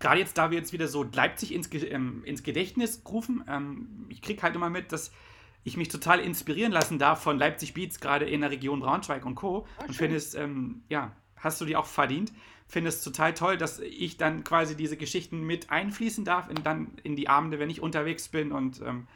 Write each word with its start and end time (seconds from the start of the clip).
Gerade 0.00 0.20
jetzt, 0.20 0.38
da 0.38 0.50
wir 0.50 0.58
jetzt 0.58 0.72
wieder 0.72 0.88
so 0.88 1.04
Leipzig 1.04 1.52
ins, 1.52 1.68
ähm, 1.72 2.22
ins 2.24 2.42
Gedächtnis 2.42 3.02
rufen, 3.08 3.44
ähm, 3.48 4.06
ich 4.08 4.22
kriege 4.22 4.42
halt 4.42 4.54
immer 4.54 4.70
mit, 4.70 4.92
dass 4.92 5.12
ich 5.64 5.76
mich 5.76 5.88
total 5.88 6.20
inspirieren 6.20 6.72
lassen 6.72 6.98
darf 6.98 7.22
von 7.22 7.38
Leipzig 7.38 7.74
Beats, 7.74 8.00
gerade 8.00 8.24
in 8.24 8.40
der 8.40 8.50
Region 8.50 8.80
Braunschweig 8.80 9.24
und 9.26 9.34
Co. 9.34 9.66
Ach, 9.78 9.88
und 9.88 9.94
finde 9.94 10.16
es, 10.16 10.34
ähm, 10.34 10.82
ja, 10.88 11.12
hast 11.36 11.60
du 11.60 11.64
die 11.64 11.76
auch 11.76 11.86
verdient. 11.86 12.32
Finde 12.66 12.90
es 12.90 13.02
total 13.02 13.34
toll, 13.34 13.56
dass 13.56 13.78
ich 13.80 14.18
dann 14.18 14.44
quasi 14.44 14.76
diese 14.76 14.96
Geschichten 14.96 15.42
mit 15.42 15.70
einfließen 15.70 16.24
darf, 16.24 16.48
in, 16.50 16.62
dann 16.62 16.92
in 17.02 17.16
die 17.16 17.28
Abende, 17.28 17.58
wenn 17.58 17.70
ich 17.70 17.80
unterwegs 17.80 18.28
bin. 18.28 18.52
Und 18.52 18.80
ähm, 18.82 19.08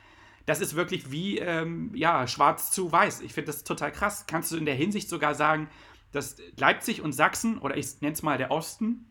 das 0.47 0.61
ist 0.61 0.75
wirklich 0.75 1.11
wie, 1.11 1.39
ähm, 1.39 1.91
ja, 1.95 2.27
schwarz 2.27 2.71
zu 2.71 2.91
weiß. 2.91 3.21
Ich 3.21 3.35
finde 3.35 3.47
das 3.49 3.65
total 3.65 3.93
krass. 3.93 4.25
Kannst 4.27 4.53
du 4.53 4.57
in 4.57 4.65
der 4.65 4.75
Hinsicht 4.75 5.09
sogar 5.09 5.35
sagen, 5.35 5.69
dass 6.13 6.37
Leipzig 6.57 7.03
und 7.03 7.13
Sachsen, 7.13 7.59
oder 7.59 7.77
ich 7.77 8.01
nenne 8.01 8.15
es 8.15 8.23
mal 8.23 8.39
der 8.39 8.51
Osten, 8.51 9.07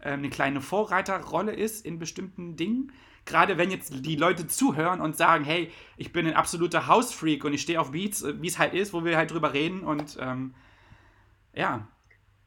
eine 0.00 0.30
kleine 0.30 0.60
Vorreiterrolle 0.60 1.52
ist 1.52 1.84
in 1.84 1.98
bestimmten 1.98 2.56
Dingen. 2.56 2.92
Gerade 3.24 3.58
wenn 3.58 3.70
jetzt 3.70 4.06
die 4.06 4.16
Leute 4.16 4.46
zuhören 4.46 5.00
und 5.00 5.16
sagen, 5.16 5.44
hey, 5.44 5.70
ich 5.96 6.12
bin 6.12 6.26
ein 6.26 6.34
absoluter 6.34 6.86
House-Freak 6.86 7.44
und 7.44 7.52
ich 7.52 7.62
stehe 7.62 7.80
auf 7.80 7.90
Beats, 7.90 8.22
äh, 8.22 8.40
wie 8.40 8.48
es 8.48 8.58
halt 8.58 8.74
ist, 8.74 8.92
wo 8.92 9.04
wir 9.04 9.16
halt 9.16 9.30
drüber 9.30 9.52
reden 9.52 9.82
und 9.82 10.16
ähm, 10.20 10.54
ja. 11.52 11.88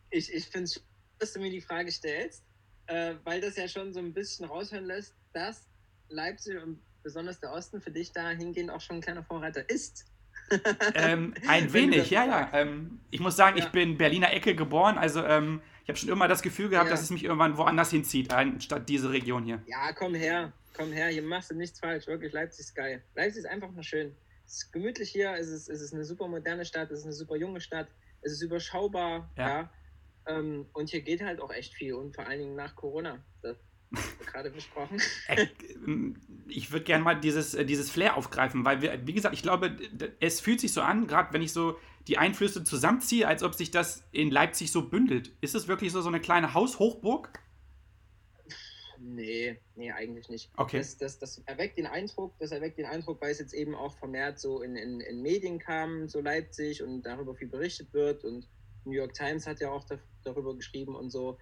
Ich, 0.10 0.34
ich 0.34 0.46
finde 0.46 0.66
es 0.66 0.84
dass 1.22 1.34
du 1.34 1.40
mir 1.40 1.52
die 1.52 1.62
Frage 1.62 1.92
stellst, 1.92 2.44
äh, 2.88 3.14
weil 3.24 3.40
das 3.40 3.56
ja 3.56 3.68
schon 3.68 3.94
so 3.94 4.00
ein 4.00 4.12
bisschen 4.12 4.46
raushören 4.46 4.86
lässt, 4.86 5.16
dass 5.34 5.68
Leipzig 6.10 6.62
und 6.62 6.82
besonders 7.04 7.40
der 7.40 7.52
Osten 7.52 7.80
für 7.80 7.92
dich 7.92 8.12
dahingehend 8.12 8.72
auch 8.72 8.82
schon 8.82 8.98
ein 8.98 9.02
kleiner 9.02 9.24
Vorreiter 9.24 9.70
ist. 9.70 10.06
ähm, 10.96 11.34
ein 11.48 11.72
wenig, 11.74 12.10
ja, 12.10 12.26
ja. 12.26 12.50
Ähm, 12.54 13.00
ich 13.12 13.20
muss 13.20 13.36
sagen, 13.36 13.58
ja. 13.58 13.66
ich 13.66 13.72
bin 13.72 13.98
Berliner 13.98 14.34
Ecke 14.34 14.56
geboren, 14.56 14.98
also 14.98 15.24
ähm, 15.24 15.62
ich 15.84 15.90
habe 15.90 15.98
schon 15.98 16.10
immer 16.10 16.28
das 16.28 16.42
Gefühl 16.42 16.70
gehabt, 16.70 16.88
ja. 16.88 16.92
dass 16.92 17.02
es 17.02 17.10
mich 17.10 17.24
irgendwann 17.24 17.58
woanders 17.58 17.90
hinzieht, 17.92 18.32
anstatt 18.34 18.88
diese 18.90 19.12
Region 19.12 19.44
hier. 19.44 19.62
Ja, 19.68 19.92
komm 19.94 20.14
her, 20.14 20.52
komm 20.76 20.92
her, 20.92 21.08
hier 21.08 21.24
machst 21.24 21.52
du 21.52 21.56
nichts 21.56 21.80
falsch, 21.80 22.08
wirklich, 22.08 22.34
Leipzig 22.34 22.62
ist 22.62 22.76
geil. 22.76 23.02
Leipzig 23.16 23.44
ist 23.44 23.50
einfach 23.50 23.72
nur 23.72 23.84
schön. 23.84 24.16
Es 24.46 24.64
ist 24.64 24.74
gemütlich 24.74 25.10
hier, 25.10 25.34
es 25.34 25.48
ist, 25.48 25.70
es 25.70 25.82
ist 25.82 25.94
eine 25.94 26.04
super 26.04 26.28
moderne 26.28 26.66
Stadt, 26.66 26.92
es 26.92 27.00
ist 27.00 27.06
eine 27.06 27.14
super 27.14 27.36
junge 27.36 27.62
Stadt, 27.62 27.88
es 28.22 28.34
ist 28.34 28.42
überschaubar, 28.42 29.30
ja. 29.38 29.48
ja. 29.48 29.70
Ähm, 30.28 30.68
und 30.74 30.90
hier 30.90 31.02
geht 31.02 31.22
halt 31.22 31.42
auch 31.42 31.52
echt 31.52 31.74
viel 31.74 31.94
und 31.94 32.16
vor 32.16 32.28
allen 32.28 32.40
Dingen 32.40 32.56
nach 32.56 32.76
Corona. 32.76 33.24
Das 33.42 33.58
gerade 34.26 34.50
besprochen. 34.52 35.02
Äh, 35.28 35.48
ich 36.48 36.72
würde 36.72 36.86
gerne 36.86 37.04
mal 37.04 37.16
dieses, 37.16 37.54
äh, 37.54 37.66
dieses 37.66 37.90
Flair 37.90 38.18
aufgreifen, 38.18 38.66
weil 38.66 38.82
wir, 38.82 39.06
wie 39.06 39.14
gesagt, 39.14 39.34
ich 39.34 39.42
glaube, 39.42 39.78
es 40.20 40.42
fühlt 40.42 40.60
sich 40.60 40.74
so 40.74 40.82
an, 40.82 41.08
gerade 41.08 41.34
wenn 41.34 41.42
ich 41.42 41.54
so 41.54 41.78
die 42.08 42.18
Einflüsse 42.18 42.64
zusammenziehe, 42.64 43.28
als 43.28 43.44
ob 43.44 43.56
sich 43.56 43.72
das 43.72 44.04
in 44.12 44.32
Leipzig 44.32 44.72
so 44.72 44.88
bündelt. 44.88 45.32
Ist 45.42 45.56
es 45.56 45.68
wirklich 45.68 45.92
so, 45.92 46.02
so 46.02 46.10
eine 46.10 46.20
kleine 46.20 46.54
Haushochburg? 46.54 47.40
Nee, 49.04 49.58
nee, 49.76 49.92
eigentlich 49.92 50.30
nicht. 50.30 50.52
Okay. 50.58 50.78
Das, 50.78 50.98
das, 50.98 51.18
das 51.18 51.40
erweckt 51.46 51.78
den 51.78 51.88
Eindruck, 51.88 52.34
das 52.40 52.52
erweckt 52.52 52.78
den 52.78 52.86
Eindruck, 52.86 53.20
weil 53.20 53.32
es 53.32 53.40
jetzt 53.40 53.54
eben 53.54 53.74
auch 53.74 53.98
vermehrt 53.98 54.40
so 54.40 54.62
in, 54.62 54.76
in, 54.76 55.00
in 55.02 55.22
Medien 55.22 55.58
kam, 55.58 56.08
so 56.08 56.22
Leipzig 56.22 56.84
und 56.84 57.02
darüber 57.04 57.34
viel 57.34 57.48
berichtet 57.48 57.92
wird 57.94 58.24
und 58.24 58.48
New 58.86 58.92
York 58.92 59.14
Times 59.14 59.48
hat 59.48 59.60
ja 59.60 59.72
auch 59.72 59.84
da, 59.86 59.98
darüber 60.24 60.56
geschrieben 60.56 60.96
und 60.96 61.10
so. 61.10 61.38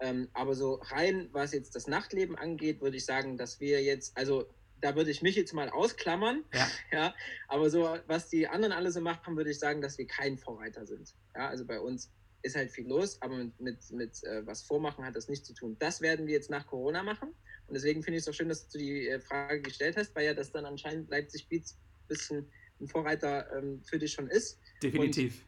Ähm, 0.00 0.28
aber 0.32 0.54
so 0.54 0.80
rein, 0.82 1.28
was 1.32 1.52
jetzt 1.52 1.76
das 1.76 1.86
Nachtleben 1.86 2.36
angeht, 2.36 2.80
würde 2.80 2.96
ich 2.96 3.04
sagen, 3.04 3.36
dass 3.36 3.60
wir 3.60 3.82
jetzt, 3.82 4.16
also 4.16 4.46
da 4.84 4.94
würde 4.96 5.10
ich 5.10 5.22
mich 5.22 5.34
jetzt 5.34 5.54
mal 5.54 5.70
ausklammern. 5.70 6.44
Ja. 6.52 6.68
ja. 6.92 7.14
Aber 7.48 7.70
so, 7.70 7.96
was 8.06 8.28
die 8.28 8.46
anderen 8.46 8.70
alle 8.72 8.92
so 8.92 9.00
machen, 9.00 9.34
würde 9.34 9.50
ich 9.50 9.58
sagen, 9.58 9.80
dass 9.80 9.96
wir 9.96 10.06
kein 10.06 10.36
Vorreiter 10.36 10.84
sind. 10.84 11.14
Ja, 11.34 11.48
also 11.48 11.64
bei 11.64 11.80
uns 11.80 12.12
ist 12.42 12.54
halt 12.54 12.70
viel 12.70 12.86
los, 12.86 13.16
aber 13.22 13.38
mit, 13.38 13.58
mit, 13.58 13.90
mit 13.92 14.24
äh, 14.24 14.46
was 14.46 14.62
vormachen 14.62 15.02
hat 15.02 15.16
das 15.16 15.30
nichts 15.30 15.46
zu 15.46 15.54
tun. 15.54 15.74
Das 15.78 16.02
werden 16.02 16.26
wir 16.26 16.34
jetzt 16.34 16.50
nach 16.50 16.66
Corona 16.66 17.02
machen. 17.02 17.30
Und 17.66 17.72
deswegen 17.72 18.02
finde 18.02 18.18
ich 18.18 18.24
es 18.24 18.28
auch 18.28 18.34
schön, 18.34 18.50
dass 18.50 18.68
du 18.68 18.76
die 18.76 19.08
äh, 19.08 19.20
Frage 19.20 19.62
gestellt 19.62 19.96
hast, 19.96 20.14
weil 20.14 20.26
ja 20.26 20.34
das 20.34 20.52
dann 20.52 20.66
anscheinend 20.66 21.08
Leipzig 21.08 21.48
Beats 21.48 21.72
ein 21.72 22.08
bisschen 22.08 22.52
ein 22.78 22.86
Vorreiter 22.86 23.50
ähm, 23.56 23.80
für 23.84 23.98
dich 23.98 24.12
schon 24.12 24.28
ist. 24.28 24.60
Definitiv. 24.82 25.46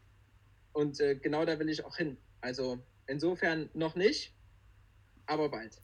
Und, 0.72 0.86
und 0.86 1.00
äh, 1.00 1.14
genau 1.14 1.44
da 1.44 1.58
will 1.58 1.68
ich 1.68 1.84
auch 1.84 1.96
hin. 1.98 2.16
Also 2.40 2.78
insofern 3.06 3.68
noch 3.74 3.96
nicht, 3.96 4.34
aber 5.26 5.50
bald. 5.50 5.78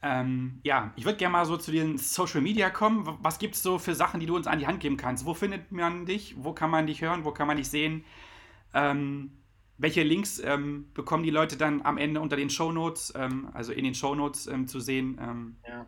Ähm, 0.00 0.60
ja, 0.62 0.92
ich 0.96 1.04
würde 1.04 1.18
gerne 1.18 1.32
mal 1.32 1.44
so 1.44 1.56
zu 1.56 1.72
den 1.72 1.98
Social 1.98 2.40
Media 2.40 2.70
kommen. 2.70 3.18
Was 3.20 3.38
gibt 3.38 3.56
es 3.56 3.62
so 3.62 3.78
für 3.78 3.94
Sachen, 3.94 4.20
die 4.20 4.26
du 4.26 4.36
uns 4.36 4.46
an 4.46 4.60
die 4.60 4.66
Hand 4.66 4.80
geben 4.80 4.96
kannst? 4.96 5.24
Wo 5.24 5.34
findet 5.34 5.72
man 5.72 6.06
dich? 6.06 6.36
Wo 6.38 6.52
kann 6.52 6.70
man 6.70 6.86
dich 6.86 7.02
hören? 7.02 7.24
Wo 7.24 7.32
kann 7.32 7.48
man 7.48 7.56
dich 7.56 7.68
sehen? 7.68 8.04
Ähm, 8.74 9.32
welche 9.76 10.02
Links 10.04 10.38
ähm, 10.38 10.90
bekommen 10.94 11.24
die 11.24 11.30
Leute 11.30 11.56
dann 11.56 11.82
am 11.82 11.98
Ende 11.98 12.20
unter 12.20 12.36
den 12.36 12.50
Shownotes, 12.50 13.12
ähm, 13.16 13.50
also 13.54 13.72
in 13.72 13.84
den 13.84 13.94
Shownotes 13.94 14.46
ähm, 14.46 14.68
zu 14.68 14.78
sehen? 14.78 15.18
Ähm? 15.20 15.56
ja. 15.66 15.86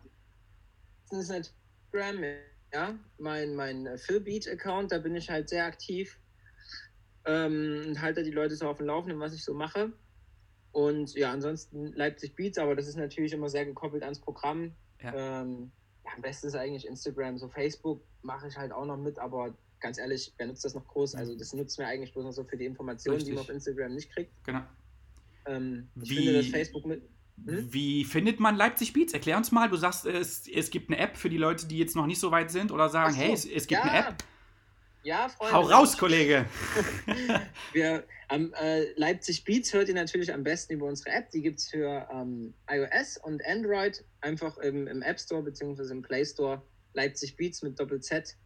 Das 1.09 1.19
ist 1.19 1.29
Instagram, 1.29 2.23
ja, 2.73 2.95
mein, 3.17 3.55
mein 3.55 3.97
Philbeat-Account, 3.97 4.91
da 4.91 4.97
bin 4.97 5.15
ich 5.15 5.29
halt 5.29 5.49
sehr 5.49 5.65
aktiv 5.65 6.17
und 7.25 8.01
halte 8.01 8.23
die 8.23 8.31
Leute 8.31 8.55
so 8.55 8.67
auf 8.67 8.77
dem 8.77 8.87
Laufenden, 8.87 9.19
was 9.19 9.33
ich 9.33 9.43
so 9.43 9.53
mache. 9.53 9.91
Und 10.71 11.13
ja, 11.15 11.31
ansonsten 11.31 11.93
Leipzig 11.93 12.35
Beats, 12.35 12.57
aber 12.57 12.75
das 12.75 12.87
ist 12.87 12.95
natürlich 12.95 13.33
immer 13.33 13.49
sehr 13.49 13.65
gekoppelt 13.65 14.03
ans 14.03 14.19
Programm. 14.19 14.71
Ja. 15.01 15.41
Ähm, 15.41 15.71
ja, 16.05 16.11
am 16.15 16.21
besten 16.21 16.47
ist 16.47 16.55
eigentlich 16.55 16.87
Instagram. 16.87 17.37
So 17.37 17.49
Facebook 17.49 18.01
mache 18.21 18.47
ich 18.47 18.57
halt 18.57 18.71
auch 18.71 18.85
noch 18.85 18.97
mit, 18.97 19.19
aber 19.19 19.53
ganz 19.79 19.97
ehrlich, 19.97 20.33
wer 20.37 20.47
nutzt 20.47 20.63
das 20.63 20.75
noch 20.75 20.87
groß? 20.87 21.15
Also 21.15 21.35
das 21.35 21.53
nutzt 21.53 21.77
mir 21.77 21.87
eigentlich 21.87 22.13
bloß 22.13 22.23
noch 22.23 22.31
so 22.31 22.43
für 22.43 22.57
die 22.57 22.65
Informationen, 22.65 23.15
Richtig. 23.15 23.31
die 23.31 23.35
man 23.35 23.43
auf 23.43 23.49
Instagram 23.49 23.93
nicht 23.93 24.11
kriegt. 24.11 24.31
Genau. 24.45 24.61
Ähm, 25.45 25.89
ich 26.01 26.09
Wie... 26.09 26.15
finde, 26.15 26.33
dass 26.33 26.47
Facebook 26.47 26.85
mit. 26.85 27.03
Hm? 27.45 27.73
Wie 27.73 28.05
findet 28.05 28.39
man 28.39 28.55
Leipzig 28.55 28.93
Beats? 28.93 29.13
Erklär 29.13 29.37
uns 29.37 29.51
mal. 29.51 29.67
Du 29.67 29.75
sagst, 29.75 30.05
es, 30.05 30.47
es 30.47 30.69
gibt 30.69 30.89
eine 30.89 30.99
App 30.99 31.17
für 31.17 31.29
die 31.29 31.37
Leute, 31.37 31.65
die 31.65 31.79
jetzt 31.79 31.95
noch 31.95 32.05
nicht 32.05 32.19
so 32.19 32.31
weit 32.31 32.51
sind 32.51 32.71
oder 32.71 32.87
sagen, 32.87 33.13
so, 33.13 33.19
hey, 33.19 33.33
es, 33.33 33.45
es 33.45 33.67
gibt 33.67 33.83
ja. 33.83 33.89
eine 33.89 34.07
App. 34.07 34.23
Ja, 35.03 35.29
Freunde. 35.29 35.53
Hau 35.53 35.61
raus, 35.61 35.97
Kollege. 35.97 36.45
Wir, 37.73 38.03
ähm, 38.29 38.53
äh, 38.61 38.91
Leipzig 38.95 39.43
Beats 39.43 39.73
hört 39.73 39.87
ihr 39.87 39.95
natürlich 39.95 40.31
am 40.31 40.43
besten 40.43 40.73
über 40.73 40.85
unsere 40.85 41.15
App. 41.15 41.31
Die 41.31 41.41
gibt 41.41 41.59
es 41.59 41.69
für 41.69 42.07
ähm, 42.13 42.53
iOS 42.69 43.17
und 43.17 43.43
Android. 43.45 44.03
Einfach 44.21 44.57
im, 44.59 44.87
im 44.87 45.01
App 45.01 45.19
Store 45.19 45.41
bzw. 45.41 45.91
im 45.91 46.01
Play 46.03 46.23
Store 46.23 46.61
Leipzig 46.93 47.35
Beats 47.35 47.63
mit 47.63 47.79
Doppel-Z 47.79 48.37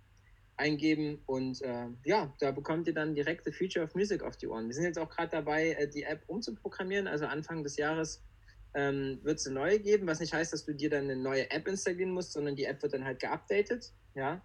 eingeben 0.57 1.21
und 1.25 1.61
äh, 1.61 1.87
ja, 2.05 2.33
da 2.39 2.51
bekommt 2.51 2.87
ihr 2.87 2.93
dann 2.93 3.13
direkte 3.13 3.51
Future 3.51 3.83
of 3.83 3.93
Music 3.93 4.23
auf 4.23 4.37
die 4.37 4.47
Ohren. 4.47 4.67
Wir 4.67 4.73
sind 4.73 4.85
jetzt 4.85 4.97
auch 4.97 5.09
gerade 5.09 5.29
dabei, 5.29 5.71
äh, 5.71 5.89
die 5.89 6.03
App 6.03 6.23
umzuprogrammieren. 6.27 7.07
Also 7.07 7.25
Anfang 7.25 7.63
des 7.63 7.75
Jahres 7.75 8.23
ähm, 8.73 9.19
wird 9.23 9.39
es 9.39 9.47
eine 9.47 9.55
neue 9.55 9.79
geben, 9.79 10.07
was 10.07 10.21
nicht 10.21 10.33
heißt, 10.33 10.53
dass 10.53 10.63
du 10.63 10.73
dir 10.73 10.89
dann 10.89 11.05
eine 11.05 11.17
neue 11.17 11.51
App 11.51 11.67
installieren 11.67 12.11
musst, 12.11 12.31
sondern 12.31 12.55
die 12.55 12.63
App 12.63 12.81
wird 12.81 12.93
dann 12.93 13.03
halt 13.03 13.19
geupdatet. 13.19 13.91
Ja, 14.13 14.41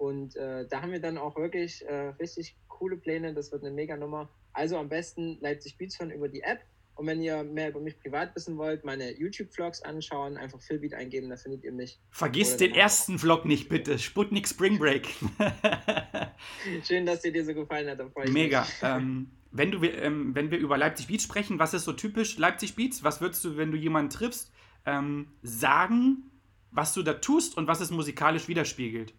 und 0.00 0.34
äh, 0.36 0.66
da 0.66 0.80
haben 0.80 0.92
wir 0.92 1.00
dann 1.00 1.18
auch 1.18 1.36
wirklich 1.36 1.86
äh, 1.86 2.14
richtig 2.18 2.56
coole 2.68 2.96
Pläne. 2.96 3.34
Das 3.34 3.52
wird 3.52 3.62
eine 3.62 3.70
mega 3.70 3.98
Nummer. 3.98 4.30
Also 4.54 4.78
am 4.78 4.88
besten 4.88 5.36
Leipzig 5.42 5.76
Beats 5.76 6.00
hören 6.00 6.10
über 6.10 6.26
die 6.26 6.40
App. 6.40 6.60
Und 6.94 7.06
wenn 7.06 7.20
ihr 7.20 7.44
mehr 7.44 7.68
über 7.68 7.80
mich 7.80 8.00
privat 8.00 8.34
wissen 8.34 8.56
wollt, 8.56 8.82
meine 8.82 9.12
YouTube-Vlogs 9.12 9.82
anschauen, 9.82 10.38
einfach 10.38 10.58
Philbeat 10.62 10.94
eingeben, 10.94 11.28
da 11.28 11.36
findet 11.36 11.64
ihr 11.64 11.72
mich. 11.72 12.00
Vergiss 12.10 12.56
den 12.56 12.74
ersten 12.74 13.18
Vlog 13.18 13.44
nicht, 13.44 13.68
bitte. 13.68 13.98
Sputnik 13.98 14.48
Spring 14.48 14.78
Break. 14.78 15.06
Schön, 16.82 17.04
dass 17.04 17.20
dir 17.20 17.32
dir 17.32 17.44
so 17.44 17.52
gefallen 17.52 17.90
hat. 17.90 18.00
Mega. 18.30 18.66
Ähm, 18.80 19.30
wenn, 19.50 19.70
du, 19.70 19.84
ähm, 19.84 20.34
wenn 20.34 20.50
wir 20.50 20.56
über 20.56 20.78
Leipzig 20.78 21.08
Beats 21.08 21.24
sprechen, 21.24 21.58
was 21.58 21.74
ist 21.74 21.84
so 21.84 21.92
typisch 21.92 22.38
Leipzig 22.38 22.74
Beats? 22.74 23.04
Was 23.04 23.20
würdest 23.20 23.44
du, 23.44 23.58
wenn 23.58 23.70
du 23.70 23.76
jemanden 23.76 24.08
triffst, 24.08 24.50
ähm, 24.86 25.28
sagen, 25.42 26.30
was 26.70 26.94
du 26.94 27.02
da 27.02 27.12
tust 27.12 27.58
und 27.58 27.66
was 27.66 27.80
es 27.82 27.90
musikalisch 27.90 28.48
widerspiegelt? 28.48 29.12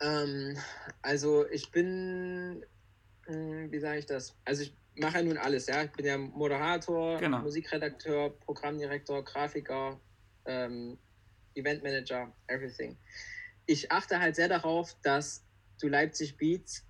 Ähm, 0.00 0.56
also 1.02 1.48
ich 1.48 1.70
bin, 1.70 2.64
hm, 3.26 3.70
wie 3.70 3.78
sage 3.78 3.98
ich 3.98 4.06
das? 4.06 4.36
Also 4.44 4.62
ich 4.62 4.76
mache 4.96 5.18
ja 5.18 5.22
nun 5.22 5.38
alles, 5.38 5.66
ja. 5.66 5.84
Ich 5.84 5.92
bin 5.92 6.06
ja 6.06 6.18
Moderator, 6.18 7.18
genau. 7.18 7.40
Musikredakteur, 7.40 8.30
Programmdirektor, 8.40 9.24
Grafiker, 9.24 10.00
ähm, 10.46 10.98
Eventmanager, 11.54 12.32
everything. 12.46 12.96
Ich 13.66 13.90
achte 13.90 14.20
halt 14.20 14.36
sehr 14.36 14.48
darauf, 14.48 14.96
dass 15.02 15.44
du 15.80 15.88
Leipzig 15.88 16.36
Beats 16.36 16.84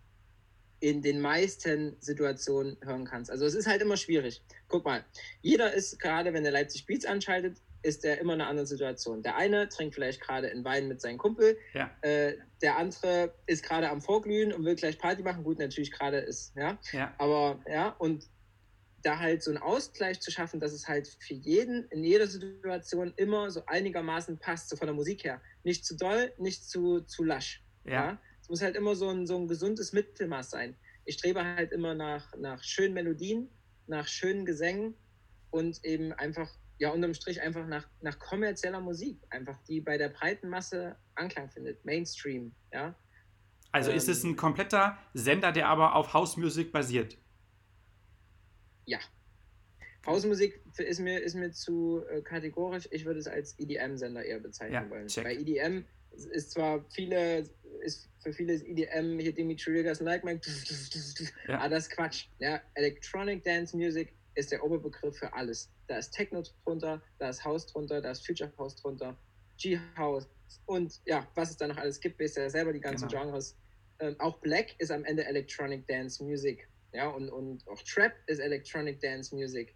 in 0.81 1.03
den 1.03 1.21
meisten 1.21 1.97
Situationen 2.01 2.77
hören 2.83 3.05
kannst. 3.05 3.31
Also 3.31 3.47
es 3.47 3.55
ist 3.55 3.67
halt 3.67 3.83
immer 3.83 3.97
schwierig. 3.97 4.43
Guck 4.69 4.85
mal, 4.85 5.05
jeder 5.43 5.73
ist 5.73 5.99
gerade, 5.99 6.33
wenn 6.33 6.45
er 6.45 6.53
Leipzig 6.53 6.87
Beats 6.87 7.05
anschaltet, 7.05 7.61
ist 7.83 8.05
er 8.05 8.19
immer 8.21 8.35
in 8.35 8.41
einer 8.41 8.51
anderen 8.51 8.67
Situation. 8.67 9.23
Der 9.23 9.37
eine 9.37 9.69
trinkt 9.69 9.95
vielleicht 9.95 10.21
gerade 10.21 10.51
einen 10.51 10.65
Wein 10.65 10.89
mit 10.89 11.01
seinem 11.01 11.19
Kumpel, 11.19 11.57
Ja. 11.75 11.91
äh, 12.03 12.37
der 12.63 12.77
andere 12.77 13.35
ist 13.47 13.63
gerade 13.63 13.89
am 13.89 14.01
Vorglühen 14.01 14.53
und 14.53 14.65
will 14.65 14.75
gleich 14.75 14.99
Party 14.99 15.23
machen. 15.23 15.45
Gut, 15.45 15.59
natürlich 15.59 15.93
gerade 15.93 16.19
ist, 16.19 16.55
ja. 16.57 16.79
Ja. 16.93 17.15
Aber 17.19 17.61
ja, 17.71 17.91
und 17.99 18.29
da 19.03 19.19
halt 19.19 19.43
so 19.45 19.51
einen 19.53 19.63
Ausgleich 19.63 20.21
zu 20.21 20.31
schaffen, 20.33 20.59
dass 20.59 20.73
es 20.73 20.89
halt 20.89 21.07
für 21.21 21.35
jeden 21.35 21.85
in 21.91 22.03
jeder 22.03 22.27
Situation 22.27 23.13
immer 23.17 23.51
so 23.51 23.63
einigermaßen 23.67 24.39
passt, 24.39 24.69
so 24.71 24.77
von 24.77 24.87
der 24.89 24.95
Musik 24.95 25.23
her. 25.25 25.41
Nicht 25.63 25.87
zu 25.87 25.97
doll, 25.97 26.33
nicht 26.39 26.69
zu, 26.69 27.03
zu 27.03 27.23
lasch. 27.23 27.63
Ja. 27.85 28.21
Es 28.43 28.49
muss 28.49 28.61
halt 28.61 28.75
immer 28.77 28.97
so 28.97 29.09
ein, 29.09 29.27
so 29.27 29.37
ein 29.39 29.47
gesundes 29.47 29.93
Mittelmaß 29.93 30.51
sein. 30.51 30.77
Ich 31.05 31.15
strebe 31.15 31.45
halt 31.45 31.71
immer 31.73 31.95
nach, 31.95 32.35
nach 32.37 32.63
schönen 32.65 32.93
Melodien, 32.93 33.49
nach 33.87 34.09
schönen 34.09 34.45
Gesängen 34.45 34.95
und 35.51 35.85
eben 35.85 36.13
einfach, 36.13 36.51
ja, 36.79 36.91
unterm 36.91 37.15
Strich 37.15 37.41
einfach 37.41 37.67
nach, 37.67 37.89
nach 38.01 38.19
kommerzieller 38.19 38.81
Musik, 38.81 39.19
einfach 39.31 39.59
die 39.65 39.81
bei 39.81 39.99
der 39.99 40.09
breiten 40.11 40.49
Masse 40.49 40.97
Anklang 41.15 41.51
findet. 41.51 41.85
Mainstream, 41.85 42.55
ja. 42.73 42.95
Also 43.73 43.91
ist 43.91 44.07
Ähm, 44.09 44.13
es 44.13 44.25
ein 44.25 44.37
kompletter 44.37 44.97
Sender, 45.15 45.53
der 45.53 45.69
aber 45.69 45.95
auf 45.95 46.15
House 46.15 46.37
Music 46.37 46.73
basiert. 46.73 47.19
Ja. 48.87 48.99
Hausmusik 50.07 50.63
ist 50.79 51.01
mir, 51.01 51.21
ist 51.21 51.35
mir 51.35 51.51
zu 51.53 52.03
äh, 52.11 52.23
kategorisch. 52.23 52.89
Ich 52.93 53.05
würde 53.05 53.21
es 53.21 53.27
als 53.27 53.59
EDM-Sender 53.59 54.25
eher 54.25 54.41
bezeichnen 54.41 54.73
Ja, 54.85 54.89
wollen. 54.91 55.09
check. 55.09 55.25
Bei 55.25 55.35
EDM 55.35 55.85
ist- 56.13 56.27
ist 56.31 56.51
zwar 56.53 56.83
viele, 56.91 57.41
ist 57.83 58.09
für 58.23 58.33
viele 58.33 58.55
ist 58.55 58.65
EDM 58.65 59.19
hier 59.19 59.35
Dimitri 59.35 59.75
Vegas 59.75 60.01
Like 60.01 60.25
Mike, 60.25 60.49
Ja. 61.47 61.59
aber 61.59 61.69
das 61.69 61.85
ist 61.89 61.91
Quatsch. 61.91 62.27
Ja, 62.39 62.63
Electronic 62.75 63.45
Dance 63.45 63.77
Music 63.77 64.15
ist 64.39 64.53
der 64.53 64.65
Oberbegriff 64.65 65.19
für 65.19 65.33
alles. 65.33 65.71
Da 65.89 65.99
ist 65.99 66.13
Techno 66.13 66.43
drunter, 66.65 67.03
da 67.19 67.29
ist 67.29 67.45
House 67.45 67.67
drunter, 67.67 68.01
da 68.01 68.11
ist 68.13 68.27
Future 68.27 68.53
House 68.57 68.77
drunter, 68.77 69.17
G-House 69.61 70.29
und 70.67 71.01
ja, 71.05 71.27
was 71.35 71.51
es 71.51 71.57
da 71.57 71.67
noch 71.67 71.77
alles 71.77 72.01
gibt, 72.01 72.19
wisst 72.19 72.37
ihr 72.37 72.45
ja 72.45 72.51
selber 72.51 72.73
die 72.73 72.81
ganzen 72.81 73.09
Genau. 73.09 73.25
Genres. 73.25 73.57
Ähm, 74.01 74.17
auch 74.19 74.39
Black 74.39 74.75
ist 74.79 74.91
am 74.91 75.05
Ende 75.05 75.25
Electronic 75.25 75.87
Dance 75.87 76.23
Music. 76.23 76.69
Ja, 76.93 77.09
und, 77.09 77.29
und 77.29 77.67
auch 77.69 77.83
Trap 77.83 78.13
ist 78.27 78.39
Electronic 78.39 79.01
Dance 79.01 79.35
Music. 79.35 79.75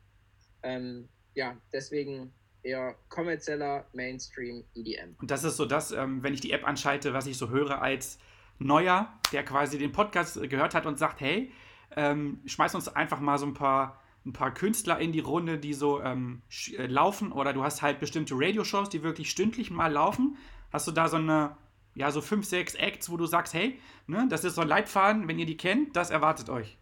Ähm, 0.62 1.09
ja, 1.35 1.56
deswegen 1.73 2.32
eher 2.62 2.97
kommerzieller 3.09 3.87
Mainstream 3.93 4.64
EDM. 4.75 5.17
Und 5.20 5.31
das 5.31 5.44
ist 5.44 5.56
so 5.56 5.67
das, 5.67 5.91
ähm, 5.91 6.23
wenn 6.23 6.32
ich 6.32 6.41
die 6.41 6.53
App 6.53 6.64
anschalte, 6.67 7.12
was 7.12 7.26
ich 7.26 7.37
so 7.37 7.50
höre 7.50 7.82
als 7.82 8.19
Neuer, 8.59 9.12
der 9.32 9.44
quasi 9.44 9.79
den 9.79 9.93
Podcast 9.93 10.41
gehört 10.49 10.75
hat 10.75 10.87
und 10.87 10.99
sagt, 10.99 11.20
hey, 11.20 11.53
ähm, 11.97 12.41
schmeiß 12.47 12.75
uns 12.75 12.88
einfach 12.88 13.20
mal 13.20 13.38
so 13.38 13.47
ein 13.47 13.55
paar, 13.55 14.01
ein 14.24 14.32
paar 14.32 14.54
Künstler 14.54 14.98
in 14.98 15.12
die 15.12 15.20
Runde, 15.20 15.58
die 15.58 15.74
so 15.74 16.00
ähm, 16.02 16.42
äh, 16.76 16.86
laufen. 16.86 17.32
Oder 17.32 17.52
du 17.52 17.62
hast 17.62 17.82
halt 17.82 18.00
bestimmte 18.00 18.34
Radioshows, 18.36 18.88
die 18.88 19.02
wirklich 19.02 19.30
stündlich 19.30 19.70
mal 19.70 19.92
laufen. 19.92 20.36
Hast 20.72 20.86
du 20.86 20.92
da 20.92 21.08
so 21.08 21.16
eine, 21.16 21.56
ja, 21.94 22.10
so 22.10 22.20
fünf, 22.20 22.46
sechs 22.46 22.74
Acts, 22.74 23.10
wo 23.10 23.16
du 23.16 23.26
sagst, 23.26 23.52
hey, 23.54 23.78
ne, 24.06 24.26
das 24.30 24.44
ist 24.44 24.54
so 24.54 24.62
ein 24.62 24.69
Leitfaden, 24.69 25.28
wenn 25.28 25.38
ihr 25.38 25.46
die 25.46 25.56
kennt, 25.56 25.96
das 25.96 26.10
erwartet 26.10 26.48
euch. 26.48 26.78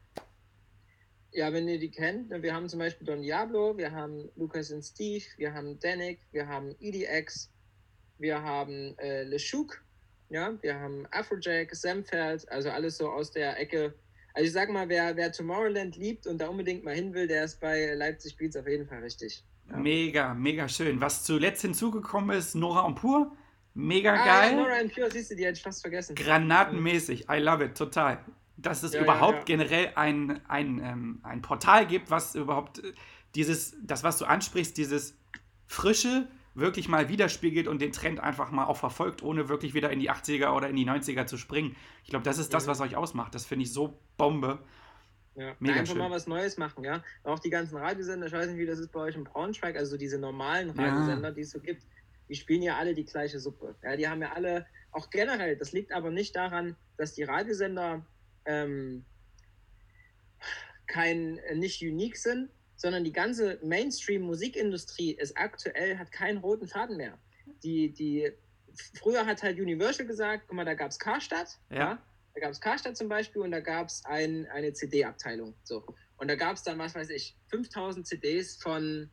Ja, 1.32 1.52
wenn 1.52 1.68
ihr 1.68 1.78
die 1.78 1.90
kennt, 1.90 2.30
wir 2.30 2.54
haben 2.54 2.68
zum 2.68 2.80
Beispiel 2.80 3.06
Don 3.06 3.22
Diablo, 3.22 3.76
wir 3.78 3.92
haben 3.92 4.28
Lucas 4.36 4.72
und 4.72 4.82
Steve, 4.82 5.24
wir 5.36 5.54
haben 5.54 5.78
Danik, 5.78 6.18
wir 6.32 6.48
haben 6.48 6.74
EDX, 6.80 7.50
wir 8.18 8.42
haben 8.42 8.98
äh, 8.98 9.22
LeShook, 9.22 9.80
ja, 10.28 10.52
wir 10.60 10.74
haben 10.74 11.06
Afrojack, 11.12 11.74
Semfeld, 11.74 12.48
also 12.50 12.70
alles 12.70 12.98
so 12.98 13.08
aus 13.08 13.30
der 13.30 13.58
Ecke. 13.60 13.94
Also 14.34 14.46
ich 14.46 14.52
sag 14.52 14.70
mal, 14.70 14.88
wer, 14.88 15.16
wer 15.16 15.32
Tomorrowland 15.32 15.96
liebt 15.96 16.26
und 16.26 16.38
da 16.38 16.48
unbedingt 16.48 16.84
mal 16.84 16.94
hin 16.94 17.12
will, 17.14 17.26
der 17.26 17.44
ist 17.44 17.60
bei 17.60 17.94
Leipzig 17.94 18.36
Beats 18.36 18.56
auf 18.56 18.66
jeden 18.68 18.86
Fall 18.86 19.00
richtig. 19.00 19.44
Ja. 19.68 19.76
Mega, 19.76 20.34
mega 20.34 20.68
schön. 20.68 21.00
Was 21.00 21.24
zuletzt 21.24 21.62
hinzugekommen 21.62 22.36
ist, 22.36 22.54
Nora 22.54 22.80
und 22.82 22.94
Pur. 22.96 23.36
Mega 23.74 24.14
Ah, 24.14 24.24
geil. 24.24 24.50
ja, 24.52 24.56
Nora 24.56 24.78
and 24.80 24.92
Pure, 24.94 25.10
siehst 25.10 25.30
du, 25.30 25.36
die 25.36 25.44
hätte 25.44 25.56
ich 25.58 25.62
fast 25.62 25.80
vergessen. 25.82 26.14
granatenmäßig. 26.16 27.26
I 27.30 27.38
love 27.38 27.64
it, 27.64 27.76
total. 27.76 28.18
Dass 28.56 28.82
es 28.82 28.92
Ja, 28.92 29.02
überhaupt 29.02 29.46
generell 29.46 29.92
ein, 29.94 30.40
ein, 30.48 30.80
ähm, 30.84 31.20
ein 31.22 31.40
Portal 31.40 31.86
gibt, 31.86 32.10
was 32.10 32.34
überhaupt 32.34 32.80
äh, 32.80 32.92
dieses, 33.34 33.76
das, 33.82 34.02
was 34.02 34.18
du 34.18 34.24
ansprichst, 34.24 34.76
dieses 34.76 35.14
Frische 35.66 36.26
wirklich 36.54 36.88
mal 36.88 37.08
widerspiegelt 37.08 37.68
und 37.68 37.80
den 37.80 37.92
Trend 37.92 38.20
einfach 38.20 38.50
mal 38.50 38.64
auch 38.64 38.76
verfolgt, 38.76 39.22
ohne 39.22 39.48
wirklich 39.48 39.72
wieder 39.74 39.90
in 39.90 40.00
die 40.00 40.10
80er 40.10 40.54
oder 40.54 40.68
in 40.68 40.76
die 40.76 40.84
90er 40.84 41.26
zu 41.26 41.36
springen. 41.36 41.76
Ich 42.04 42.10
glaube, 42.10 42.24
das 42.24 42.38
ist 42.38 42.52
das, 42.52 42.66
Mhm. 42.66 42.70
was 42.70 42.80
euch 42.80 42.96
ausmacht. 42.96 43.34
Das 43.34 43.46
finde 43.46 43.64
ich 43.64 43.72
so 43.72 44.00
Bombe. 44.16 44.58
Ja, 45.36 45.54
Mega 45.60 45.76
einfach 45.80 45.92
schön. 45.92 45.98
mal 46.02 46.10
was 46.10 46.26
Neues 46.26 46.58
machen, 46.58 46.84
ja. 46.84 47.02
Auch 47.22 47.38
die 47.38 47.50
ganzen 47.50 47.76
Radiosender, 47.76 48.26
ich 48.26 48.32
weiß 48.32 48.48
nicht, 48.48 48.58
wie 48.58 48.66
das 48.66 48.80
ist 48.80 48.90
bei 48.92 49.00
euch 49.00 49.14
in 49.14 49.24
Braunschweig, 49.24 49.76
also 49.76 49.96
diese 49.96 50.18
normalen 50.18 50.74
Ja. 50.76 50.84
Radiosender, 50.88 51.32
die 51.32 51.42
es 51.42 51.50
so 51.50 51.60
gibt, 51.60 51.84
die 52.28 52.34
spielen 52.34 52.62
ja 52.62 52.76
alle 52.76 52.94
die 52.94 53.04
gleiche 53.04 53.38
Suppe. 53.38 53.76
Ja, 53.82 53.96
die 53.96 54.08
haben 54.08 54.20
ja 54.20 54.32
alle, 54.32 54.66
auch 54.90 55.08
generell, 55.08 55.56
das 55.56 55.72
liegt 55.72 55.92
aber 55.92 56.10
nicht 56.10 56.34
daran, 56.34 56.76
dass 56.96 57.14
die 57.14 57.22
Radiosender 57.22 58.04
ähm, 58.44 59.04
kein, 60.86 61.38
nicht 61.54 61.80
unique 61.82 62.16
sind, 62.16 62.50
sondern 62.80 63.04
die 63.04 63.12
ganze 63.12 63.58
Mainstream-Musikindustrie 63.62 65.12
ist 65.12 65.36
aktuell, 65.36 65.98
hat 65.98 66.10
keinen 66.12 66.38
roten 66.38 66.66
Faden 66.66 66.96
mehr. 66.96 67.18
Die, 67.62 67.92
die, 67.92 68.32
früher 68.94 69.26
hat 69.26 69.42
halt 69.42 69.60
Universal 69.60 70.06
gesagt, 70.06 70.44
guck 70.48 70.56
mal, 70.56 70.64
da 70.64 70.72
gab 70.72 70.90
es 70.90 70.98
Karstadt, 70.98 71.58
Ja. 71.68 71.76
ja. 71.76 72.02
Da 72.32 72.40
gab 72.40 72.52
es 72.52 72.60
Karstadt 72.60 72.96
zum 72.96 73.08
Beispiel 73.08 73.42
und 73.42 73.50
da 73.50 73.60
gab 73.60 73.88
es 73.88 74.02
ein, 74.06 74.46
eine 74.46 74.72
CD-Abteilung. 74.72 75.52
So. 75.62 75.84
Und 76.16 76.28
da 76.28 76.36
gab 76.36 76.56
es 76.56 76.62
dann, 76.62 76.78
was 76.78 76.94
weiß 76.94 77.10
ich, 77.10 77.36
5000 77.48 78.06
CDs 78.06 78.56
von 78.56 79.10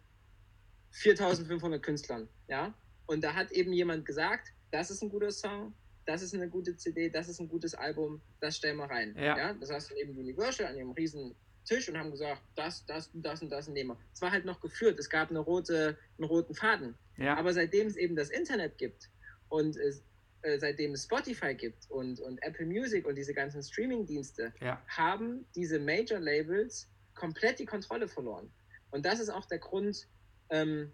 4500 0.92 1.84
Künstlern. 1.84 2.30
Ja? 2.48 2.74
Und 3.06 3.22
da 3.22 3.34
hat 3.34 3.52
eben 3.52 3.74
jemand 3.74 4.06
gesagt, 4.06 4.54
das 4.72 4.92
ist 4.92 5.02
ein 5.02 5.10
guter 5.10 5.32
Song, 5.32 5.74
das 6.06 6.22
ist 6.22 6.34
eine 6.36 6.48
gute 6.48 6.78
CD, 6.78 7.10
das 7.10 7.28
ist 7.28 7.42
ein 7.42 7.50
gutes 7.50 7.74
Album, 7.74 8.22
das 8.40 8.56
stellen 8.56 8.78
wir 8.78 8.86
rein. 8.86 9.14
Ja. 9.18 9.54
Das 9.56 9.72
heißt 9.72 9.92
dann 9.92 9.98
eben 9.98 10.18
Universal 10.18 10.68
an 10.68 10.78
ihrem 10.78 10.92
riesen 10.92 11.36
Tisch 11.68 11.88
und 11.90 11.98
haben 11.98 12.12
gesagt, 12.12 12.42
das, 12.56 12.86
das, 12.86 13.10
das 13.14 13.42
und 13.42 13.50
das 13.52 13.68
nehmen 13.68 13.92
wir. 13.92 13.98
Es 14.14 14.22
war 14.22 14.32
halt 14.32 14.46
noch 14.46 14.62
geführt, 14.62 14.98
es 15.00 15.10
gab 15.10 15.30
eine 15.30 15.40
rote, 15.40 15.98
einen 16.18 16.28
roten 16.28 16.56
Faden. 16.56 16.96
Ja, 17.18 17.36
Aber 17.38 17.54
seitdem 17.54 17.88
es 17.88 17.96
eben 17.96 18.16
das 18.16 18.30
Internet 18.30 18.78
gibt 18.78 19.10
und 19.50 19.76
es, 19.76 20.04
äh, 20.42 20.58
seitdem 20.60 20.94
es 20.94 21.04
Spotify 21.04 21.54
gibt 21.54 21.90
und, 21.90 22.20
und 22.20 22.42
Apple 22.44 22.66
Music 22.66 23.06
und 23.06 23.16
diese 23.16 23.34
ganzen 23.34 23.62
Streaming-Dienste, 23.62 24.54
ja, 24.62 24.82
haben 24.88 25.46
diese 25.56 25.80
Major-Labels 25.80 26.90
komplett 27.16 27.60
die 27.60 27.66
Kontrolle 27.66 28.08
verloren. 28.08 28.50
Und 28.92 29.06
das 29.06 29.20
ist 29.20 29.30
auch 29.30 29.46
der 29.46 29.60
Grund, 29.60 30.08
ähm, 30.50 30.92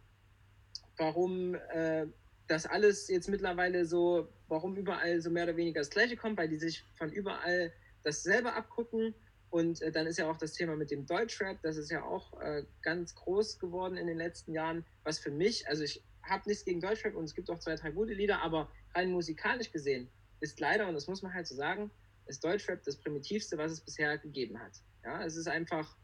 warum 0.98 1.56
äh, 1.56 2.08
das 2.48 2.66
alles 2.66 3.08
jetzt 3.08 3.30
mittlerweile 3.30 3.86
so, 3.86 4.28
warum 4.48 4.76
überall 4.76 5.22
so 5.22 5.30
mehr 5.30 5.44
oder 5.44 5.58
weniger 5.58 5.82
das 5.82 5.90
Gleiche 5.90 6.16
kommt, 6.16 6.38
weil 6.38 6.50
die 6.50 6.58
sich 6.58 6.84
von 6.96 7.12
überall 7.12 7.72
dasselbe 8.04 8.54
abgucken. 8.54 9.14
Und 9.54 9.84
äh, 9.84 9.92
dann 9.92 10.08
ist 10.08 10.18
ja 10.18 10.28
auch 10.32 10.38
das 10.38 10.54
Thema 10.54 10.76
mit 10.76 10.90
dem 10.90 11.06
Deutschrap, 11.06 11.62
das 11.62 11.78
ist 11.78 11.92
ja 11.92 12.04
auch 12.04 12.42
äh, 12.42 12.64
ganz 12.82 13.14
groß 13.14 13.60
geworden 13.60 13.98
in 13.98 14.08
den 14.08 14.18
letzten 14.18 14.52
Jahren, 14.52 14.84
was 15.04 15.20
für 15.20 15.30
mich, 15.30 15.68
also 15.68 15.84
ich 15.84 16.04
habe 16.24 16.50
nichts 16.50 16.66
gegen 16.66 16.82
Deutschrap 16.82 17.14
und 17.14 17.26
es 17.26 17.36
gibt 17.36 17.52
auch 17.52 17.60
zwei, 17.60 17.76
drei 17.76 17.92
gute 17.92 18.14
Lieder, 18.14 18.42
aber 18.42 18.72
rein 18.96 19.12
musikalisch 19.12 19.72
gesehen 19.72 20.10
ist 20.40 20.60
leider, 20.60 20.88
und 20.88 20.96
das 20.96 21.06
muss 21.06 21.22
man 21.22 21.36
halt 21.36 21.46
so 21.46 21.54
sagen, 21.54 21.92
ist 22.26 22.44
Deutschrap 22.44 22.82
das 22.84 22.98
primitivste, 22.98 23.56
was 23.60 23.72
es 23.72 23.82
bisher 23.82 24.18
gegeben 24.18 24.60
hat. 24.60 24.72
Ja, 25.04 25.24
es 25.24 25.36
ist 25.36 25.48
einfach, 25.48 25.96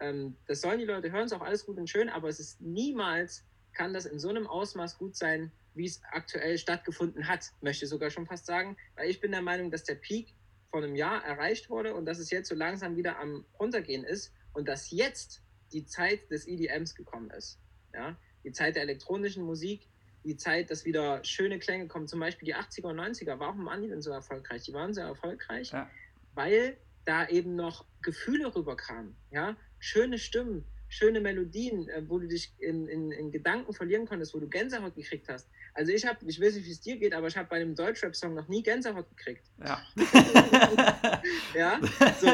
ähm, 0.00 0.36
das 0.48 0.60
sollen 0.60 0.80
die 0.80 0.84
Leute 0.84 1.12
hören, 1.12 1.26
ist 1.26 1.32
auch 1.32 1.42
alles 1.42 1.64
gut 1.64 1.78
und 1.78 1.88
schön, 1.88 2.08
aber 2.08 2.28
es 2.28 2.40
ist 2.40 2.60
niemals, 2.60 3.44
kann 3.72 3.94
das 3.94 4.06
in 4.06 4.18
so 4.18 4.30
einem 4.30 4.48
Ausmaß 4.48 4.98
gut 4.98 5.14
sein, 5.14 5.52
wie 5.74 5.86
es 5.86 6.00
aktuell 6.10 6.58
stattgefunden 6.58 7.28
hat, 7.28 7.52
möchte 7.60 7.86
sogar 7.86 8.10
schon 8.10 8.26
fast 8.26 8.46
sagen, 8.46 8.76
weil 8.96 9.08
ich 9.08 9.20
bin 9.20 9.30
der 9.30 9.42
Meinung, 9.42 9.70
dass 9.70 9.84
der 9.84 9.94
Peak 9.94 10.34
vor 10.76 10.84
einem 10.84 10.94
Jahr 10.94 11.24
erreicht 11.24 11.70
wurde 11.70 11.94
und 11.94 12.04
dass 12.04 12.18
es 12.18 12.30
jetzt 12.30 12.50
so 12.50 12.54
langsam 12.54 12.96
wieder 12.96 13.18
am 13.18 13.46
runtergehen 13.58 14.04
ist 14.04 14.34
und 14.52 14.68
dass 14.68 14.90
jetzt 14.90 15.40
die 15.72 15.86
Zeit 15.86 16.30
des 16.30 16.46
EDMs 16.46 16.94
gekommen 16.94 17.30
ist. 17.30 17.58
Ja? 17.94 18.14
Die 18.44 18.52
Zeit 18.52 18.76
der 18.76 18.82
elektronischen 18.82 19.42
Musik, 19.42 19.88
die 20.22 20.36
Zeit, 20.36 20.70
dass 20.70 20.84
wieder 20.84 21.24
schöne 21.24 21.58
Klänge 21.58 21.86
kommen. 21.88 22.08
Zum 22.08 22.20
Beispiel 22.20 22.44
die 22.44 22.54
80er 22.54 22.88
und 22.90 23.00
90er. 23.00 23.38
Warum 23.38 23.64
waren 23.64 23.80
die 23.80 23.88
denn 23.88 24.02
so 24.02 24.10
erfolgreich? 24.10 24.64
Die 24.64 24.74
waren 24.74 24.92
so 24.92 25.00
erfolgreich, 25.00 25.70
Ja. 25.72 25.88
weil 26.34 26.76
da 27.06 27.26
eben 27.26 27.56
noch 27.56 27.86
Gefühle 28.02 28.54
rüberkamen. 28.54 29.16
Ja? 29.30 29.56
Schöne 29.78 30.18
Stimmen, 30.18 30.66
schöne 30.88 31.20
Melodien, 31.20 31.88
äh, 31.88 32.02
wo 32.06 32.18
du 32.18 32.28
dich 32.28 32.52
in, 32.58 32.86
in, 32.88 33.10
in 33.10 33.30
Gedanken 33.32 33.72
verlieren 33.72 34.06
konntest, 34.06 34.34
wo 34.34 34.38
du 34.38 34.48
Gänsehaut 34.48 34.94
gekriegt 34.94 35.28
hast. 35.28 35.48
Also 35.74 35.92
ich 35.92 36.06
habe, 36.06 36.18
ich 36.26 36.40
weiß 36.40 36.54
nicht, 36.54 36.66
wie 36.66 36.72
es 36.72 36.80
dir 36.80 36.96
geht, 36.96 37.12
aber 37.12 37.26
ich 37.26 37.36
habe 37.36 37.48
bei 37.48 37.56
einem 37.56 37.74
Deutschrap-Song 37.74 38.34
noch 38.34 38.48
nie 38.48 38.62
Gänsehaut 38.62 39.08
gekriegt. 39.16 39.44
ja. 39.64 39.82
Ja, 41.54 41.80
so. 42.20 42.28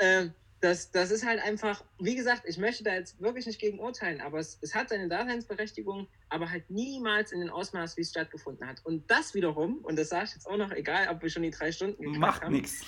ähm, 0.00 0.32
das, 0.62 0.92
das 0.92 1.10
ist 1.10 1.26
halt 1.26 1.42
einfach, 1.42 1.82
wie 1.98 2.14
gesagt, 2.14 2.42
ich 2.46 2.56
möchte 2.56 2.84
da 2.84 2.94
jetzt 2.94 3.20
wirklich 3.20 3.46
nicht 3.46 3.60
gegen 3.60 3.80
urteilen, 3.80 4.20
aber 4.20 4.38
es, 4.38 4.58
es 4.60 4.74
hat 4.74 4.90
seine 4.90 5.08
Daseinsberechtigung, 5.08 6.06
aber 6.28 6.50
halt 6.50 6.70
niemals 6.70 7.32
in 7.32 7.40
den 7.40 7.50
Ausmaß, 7.50 7.96
wie 7.96 8.02
es 8.02 8.10
stattgefunden 8.10 8.66
hat. 8.66 8.80
Und 8.84 9.10
das 9.10 9.34
wiederum, 9.34 9.78
und 9.78 9.98
das 9.98 10.10
sage 10.10 10.26
ich 10.26 10.34
jetzt 10.34 10.46
auch 10.46 10.56
noch, 10.56 10.70
egal 10.70 11.08
ob 11.08 11.20
wir 11.20 11.30
schon 11.30 11.42
die 11.42 11.50
drei 11.50 11.72
Stunden 11.72 12.16
Macht 12.18 12.48
nichts. 12.48 12.84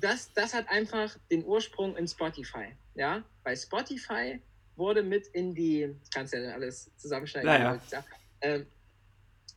Das, 0.00 0.32
das 0.32 0.54
hat 0.54 0.68
einfach 0.68 1.16
den 1.30 1.44
Ursprung 1.44 1.96
in 1.96 2.06
Spotify. 2.08 2.76
Ja, 2.94 3.24
bei 3.42 3.56
Spotify 3.56 4.40
wurde 4.76 5.02
mit 5.02 5.26
in 5.28 5.54
die, 5.54 5.94
kannst 6.12 6.32
ja 6.34 6.40
alles 6.52 6.90
zusammenschneiden. 6.96 7.48
Naja. 7.48 7.80
Ja. 7.90 8.04
Ähm, 8.40 8.66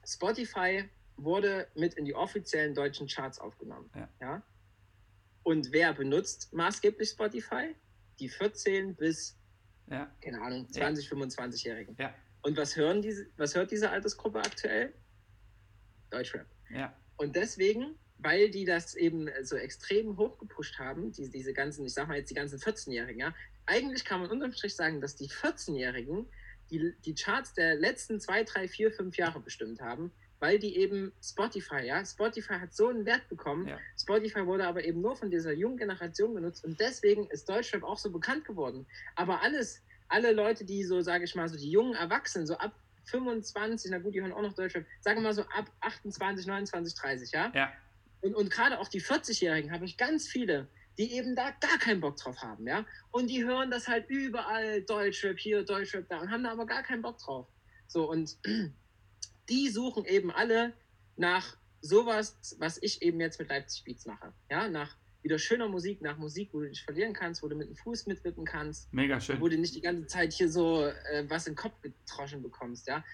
Spotify 0.05 0.89
wurde 1.17 1.67
mit 1.75 1.93
in 1.95 2.05
die 2.05 2.13
offiziellen 2.13 2.75
deutschen 2.75 3.07
Charts 3.07 3.39
aufgenommen. 3.39 3.89
Ja. 3.95 4.09
ja? 4.21 4.43
Und 5.43 5.71
wer 5.71 5.93
benutzt 5.93 6.53
maßgeblich 6.53 7.09
Spotify? 7.09 7.75
Die 8.19 8.29
14 8.29 8.95
bis, 8.95 9.37
Ja. 9.87 10.11
keine 10.21 10.41
Ahnung, 10.41 10.69
20, 10.69 11.07
25-Jährigen. 11.09 11.95
Ja. 11.99 12.13
Und 12.41 12.57
was, 12.57 12.75
hören 12.75 13.01
diese, 13.01 13.27
was 13.37 13.55
hört 13.55 13.71
diese 13.71 13.89
Altersgruppe 13.89 14.39
aktuell? 14.39 14.93
Deutschrap. 16.09 16.45
Ja. 16.69 16.93
Und 17.17 17.35
deswegen, 17.35 17.97
weil 18.25 18.49
die 18.49 18.65
das 18.65 18.95
eben 18.95 19.29
so 19.43 19.55
extrem 19.55 20.17
hochgepusht 20.17 20.79
haben, 20.79 21.11
die, 21.11 21.29
diese 21.29 21.53
ganzen, 21.53 21.85
ich 21.85 21.93
sag 21.93 22.07
mal 22.07 22.17
jetzt 22.17 22.31
die 22.31 22.35
ganzen 22.35 22.57
14-Jährigen, 22.57 23.19
ja, 23.19 23.35
eigentlich 23.67 24.03
kann 24.03 24.19
man 24.19 24.31
unterm 24.31 24.51
Strich 24.51 24.75
sagen, 24.75 24.99
dass 24.99 25.15
die 25.15 25.29
14-Jährigen 25.29 26.25
die, 26.71 26.95
die 27.05 27.13
Charts 27.13 27.53
der 27.53 27.75
letzten 27.75 28.19
zwei, 28.19 28.43
drei, 28.43 28.67
vier, 28.67 28.91
fünf 28.91 29.15
Jahre 29.17 29.39
bestimmt 29.39 29.79
haben, 29.79 30.11
weil 30.39 30.57
die 30.57 30.75
eben 30.75 31.13
Spotify, 31.21 31.85
ja, 31.85 32.03
Spotify 32.03 32.55
hat 32.55 32.73
so 32.73 32.87
einen 32.87 33.05
Wert 33.05 33.29
bekommen. 33.29 33.67
Ja. 33.67 33.77
Spotify 33.95 34.47
wurde 34.47 34.65
aber 34.65 34.83
eben 34.83 35.01
nur 35.01 35.15
von 35.15 35.29
dieser 35.29 35.53
jungen 35.53 35.77
Generation 35.77 36.33
genutzt 36.33 36.65
und 36.65 36.79
deswegen 36.79 37.27
ist 37.27 37.47
Deutschrap 37.47 37.83
auch 37.83 37.99
so 37.99 38.09
bekannt 38.09 38.45
geworden. 38.45 38.87
Aber 39.15 39.43
alles, 39.43 39.83
alle 40.07 40.31
Leute, 40.31 40.65
die 40.65 40.83
so, 40.83 40.99
sage 41.01 41.25
ich 41.25 41.35
mal, 41.35 41.47
so 41.47 41.57
die 41.57 41.69
jungen 41.69 41.93
Erwachsenen, 41.93 42.47
so 42.47 42.57
ab 42.57 42.73
25, 43.03 43.91
na 43.91 43.99
gut, 43.99 44.15
die 44.15 44.21
hören 44.21 44.33
auch 44.33 44.41
noch 44.41 44.55
Deutschrap, 44.55 44.83
sagen 45.01 45.19
wir 45.19 45.25
mal 45.25 45.33
so 45.35 45.43
ab 45.43 45.71
28, 45.81 46.47
29, 46.47 46.95
30, 46.95 47.31
ja? 47.31 47.51
Ja. 47.53 47.71
Und, 48.25 48.33
und 48.33 48.49
gerade 48.49 48.79
auch 48.79 48.87
die 48.87 49.01
40-Jährigen 49.01 49.71
habe 49.71 49.85
ich 49.85 49.97
ganz 49.97 50.27
viele, 50.27 50.67
die 50.97 51.13
eben 51.13 51.35
da 51.35 51.51
gar 51.61 51.77
keinen 51.77 52.01
Bock 52.01 52.17
drauf 52.17 52.41
haben, 52.41 52.67
ja. 52.67 52.83
Und 53.11 53.29
die 53.29 53.45
hören 53.45 53.69
das 53.69 53.87
halt 53.87 54.09
überall, 54.09 54.81
Deutschrap 54.81 55.37
hier, 55.37 55.63
Deutschrap 55.63 56.09
da, 56.09 56.21
und 56.21 56.31
haben 56.31 56.43
da 56.43 56.51
aber 56.51 56.65
gar 56.65 56.81
keinen 56.81 57.03
Bock 57.03 57.19
drauf. 57.19 57.47
So, 57.85 58.09
und 58.09 58.35
die 59.49 59.69
suchen 59.69 60.05
eben 60.05 60.31
alle 60.31 60.73
nach 61.17 61.55
sowas, 61.81 62.35
was 62.57 62.81
ich 62.81 63.03
eben 63.03 63.19
jetzt 63.19 63.39
mit 63.39 63.49
Leipzig 63.49 63.83
Beats 63.83 64.07
mache. 64.07 64.33
Ja, 64.49 64.67
nach 64.69 64.97
wieder 65.21 65.37
schöner 65.37 65.67
Musik, 65.67 66.01
nach 66.01 66.17
Musik, 66.17 66.49
wo 66.51 66.61
du 66.61 66.69
dich 66.69 66.83
verlieren 66.83 67.13
kannst, 67.13 67.43
wo 67.43 67.47
du 67.47 67.55
mit 67.55 67.69
dem 67.69 67.75
Fuß 67.75 68.07
mitwippen 68.07 68.45
kannst, 68.45 68.91
Mega 68.91 69.19
schön. 69.19 69.39
wo 69.39 69.47
du 69.47 69.57
nicht 69.59 69.75
die 69.75 69.81
ganze 69.81 70.07
Zeit 70.07 70.33
hier 70.33 70.49
so 70.49 70.83
äh, 70.83 71.25
was 71.29 71.45
in 71.45 71.53
den 71.53 71.57
Kopf 71.57 71.79
getroschen 71.81 72.41
bekommst, 72.41 72.87
ja. 72.87 73.05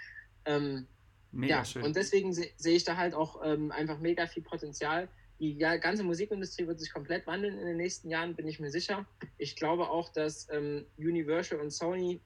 Ähm, 0.46 0.88
Mega 1.32 1.58
ja, 1.58 1.66
schön. 1.66 1.84
und 1.84 1.96
deswegen 1.96 2.34
se 2.34 2.50
sehe 2.58 2.76
ich 2.76 2.84
da 2.84 2.98
halt 2.98 3.14
auch 3.14 3.42
ähm, 3.44 3.72
einfach 3.72 4.00
mega 4.00 4.28
viel 4.28 4.44
Potenzial. 4.44 5.08
Die 5.40 5.54
ja, 5.58 5.78
ganze 5.78 6.04
Musikindustrie 6.04 6.68
wird 6.68 6.80
sich 6.80 6.94
komplett 6.94 7.26
wandeln 7.26 7.58
in 7.58 7.66
den 7.66 7.78
nächsten 7.78 8.10
Jahren, 8.10 8.36
bin 8.36 8.48
ich 8.48 8.60
mir 8.60 8.70
sicher. 8.70 9.08
Ich 9.38 9.56
glaube 9.56 9.90
auch, 9.90 10.10
dass 10.10 10.48
ähm, 10.52 10.86
Universal 10.98 11.60
und 11.60 11.72
Sony, 11.72 12.22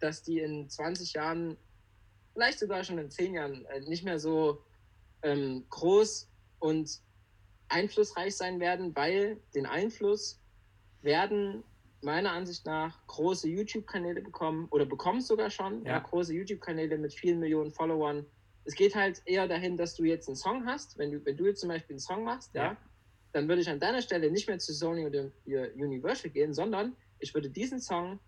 dass 0.00 0.22
die 0.22 0.38
in 0.38 0.68
20 0.68 1.12
Jahren, 1.12 1.58
vielleicht 2.32 2.58
sogar 2.58 2.84
schon 2.84 2.98
in 2.98 3.10
10 3.10 3.34
Jahren, 3.34 3.66
äh, 3.66 3.80
nicht 3.80 4.04
mehr 4.04 4.18
so 4.18 4.62
ähm, 5.22 5.66
groß 5.68 6.30
und 6.60 7.00
einflussreich 7.68 8.34
sein 8.36 8.60
werden, 8.60 8.96
weil 8.96 9.38
den 9.54 9.66
Einfluss 9.66 10.40
werden 11.02 11.64
meiner 12.02 12.32
Ansicht 12.32 12.64
nach 12.66 13.04
große 13.06 13.48
YouTube-Kanäle 13.48 14.20
bekommen 14.22 14.68
oder 14.70 14.86
bekommen 14.86 15.18
es 15.18 15.26
sogar 15.26 15.50
schon, 15.50 15.84
ja. 15.84 15.92
Ja. 15.94 15.98
große 15.98 16.32
YouTube-Kanäle 16.34 16.96
mit 16.98 17.12
vielen 17.14 17.38
Millionen 17.40 17.70
Followern. 17.72 18.24
Es 18.64 18.74
geht 18.74 18.94
halt 18.94 19.22
eher 19.24 19.48
dahin, 19.48 19.76
dass 19.76 19.94
du 19.94 20.04
jetzt 20.04 20.28
einen 20.28 20.36
Song 20.36 20.66
hast. 20.66 20.98
Wenn 20.98 21.10
du, 21.10 21.24
wenn 21.24 21.36
du 21.36 21.46
jetzt 21.46 21.60
zum 21.60 21.70
Beispiel 21.70 21.94
einen 21.94 22.00
Song 22.00 22.24
machst, 22.24 22.54
ja, 22.54 22.62
Ja. 22.72 22.76
dann 23.32 23.48
würde 23.48 23.62
ich 23.62 23.68
an 23.68 23.80
deiner 23.80 24.02
Stelle 24.02 24.30
nicht 24.30 24.46
mehr 24.48 24.58
zu 24.58 24.72
Sony 24.74 25.06
oder 25.06 25.30
Universal 25.46 26.30
gehen, 26.30 26.52
sondern 26.54 26.94
ich 27.18 27.34
würde 27.34 27.50
diesen 27.50 27.80
Song, 27.80 28.20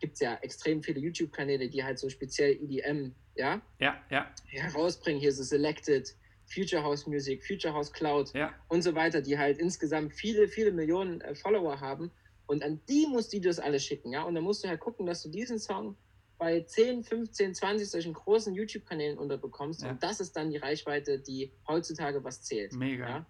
gibt 0.00 0.14
es 0.14 0.20
ja 0.20 0.34
extrem 0.42 0.82
viele 0.82 1.00
YouTube-Kanäle, 1.00 1.68
die 1.68 1.82
halt 1.82 1.98
so 1.98 2.08
speziell 2.08 2.52
EDM, 2.52 3.14
ja, 3.34 3.60
ja, 3.80 4.00
ja, 4.10 4.30
herausbringen. 4.50 5.20
Hier 5.20 5.32
so 5.32 5.42
Selected, 5.42 6.14
Future 6.46 6.82
House 6.84 7.06
Music, 7.06 7.44
Future 7.44 7.74
House 7.74 7.92
Cloud 7.92 8.32
ja. 8.34 8.54
und 8.68 8.82
so 8.82 8.94
weiter, 8.94 9.20
die 9.22 9.36
halt 9.38 9.58
insgesamt 9.58 10.14
viele, 10.14 10.48
viele 10.48 10.70
Millionen 10.72 11.20
äh, 11.22 11.34
Follower 11.34 11.80
haben. 11.80 12.10
Und 12.48 12.64
an 12.64 12.80
die 12.88 13.06
musst 13.06 13.32
du 13.32 13.40
das 13.40 13.58
alles 13.58 13.84
schicken, 13.84 14.10
ja. 14.10 14.22
Und 14.22 14.34
dann 14.34 14.42
musst 14.42 14.64
du 14.64 14.68
halt 14.68 14.80
gucken, 14.80 15.06
dass 15.06 15.22
du 15.22 15.28
diesen 15.28 15.58
Song 15.58 15.96
bei 16.38 16.62
10, 16.62 17.04
15, 17.04 17.54
20 17.54 17.90
solchen 17.90 18.14
großen 18.14 18.54
YouTube-Kanälen 18.54 19.18
unterbekommst. 19.18 19.82
Ja. 19.82 19.90
Und 19.90 20.02
das 20.02 20.18
ist 20.18 20.34
dann 20.34 20.50
die 20.50 20.56
Reichweite, 20.56 21.18
die 21.18 21.52
heutzutage 21.66 22.24
was 22.24 22.42
zählt. 22.42 22.72
Mega. 22.72 23.08
Ja? 23.08 23.26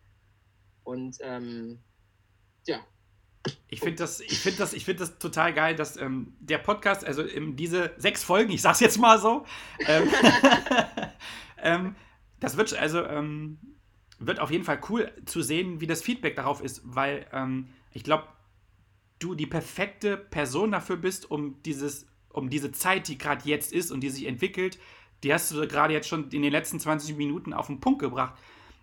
Und 0.84 1.18
ähm, 1.20 1.80
ja, 2.66 2.86
Ich 3.68 3.80
finde 3.80 3.96
das, 3.96 4.20
ich 4.20 4.38
finde 4.38 4.58
das, 4.58 4.72
ich 4.72 4.84
finde 4.84 5.00
das 5.00 5.18
total 5.18 5.52
geil, 5.52 5.74
dass 5.74 5.96
ähm, 5.96 6.36
der 6.38 6.58
Podcast, 6.58 7.04
also 7.04 7.26
ähm, 7.26 7.56
diese 7.56 7.92
sechs 7.96 8.22
Folgen, 8.22 8.52
ich 8.52 8.62
sag's 8.62 8.80
jetzt 8.80 8.98
mal 8.98 9.18
so, 9.18 9.44
ähm, 9.80 10.08
ähm, 11.62 11.96
das 12.40 12.56
wird 12.56 12.72
also 12.74 13.04
ähm, 13.04 13.58
wird 14.18 14.38
auf 14.38 14.50
jeden 14.50 14.64
Fall 14.64 14.80
cool 14.88 15.10
zu 15.26 15.42
sehen, 15.42 15.80
wie 15.80 15.86
das 15.86 16.02
Feedback 16.02 16.36
darauf 16.36 16.62
ist, 16.62 16.82
weil 16.84 17.26
ich 17.92 18.02
glaube, 18.02 18.26
du 19.18 19.34
die 19.34 19.46
perfekte 19.46 20.16
Person 20.16 20.72
dafür 20.72 20.96
bist, 20.96 21.30
um 21.30 21.62
dieses, 21.62 22.06
um 22.30 22.50
diese 22.50 22.72
Zeit, 22.72 23.08
die 23.08 23.18
gerade 23.18 23.48
jetzt 23.48 23.72
ist 23.72 23.90
und 23.90 24.00
die 24.00 24.10
sich 24.10 24.26
entwickelt, 24.26 24.78
die 25.22 25.32
hast 25.32 25.50
du 25.50 25.66
gerade 25.66 25.92
jetzt 25.92 26.08
schon 26.08 26.30
in 26.30 26.42
den 26.42 26.52
letzten 26.52 26.78
20 26.78 27.16
Minuten 27.16 27.52
auf 27.52 27.66
den 27.66 27.80
Punkt 27.80 28.00
gebracht. 28.00 28.34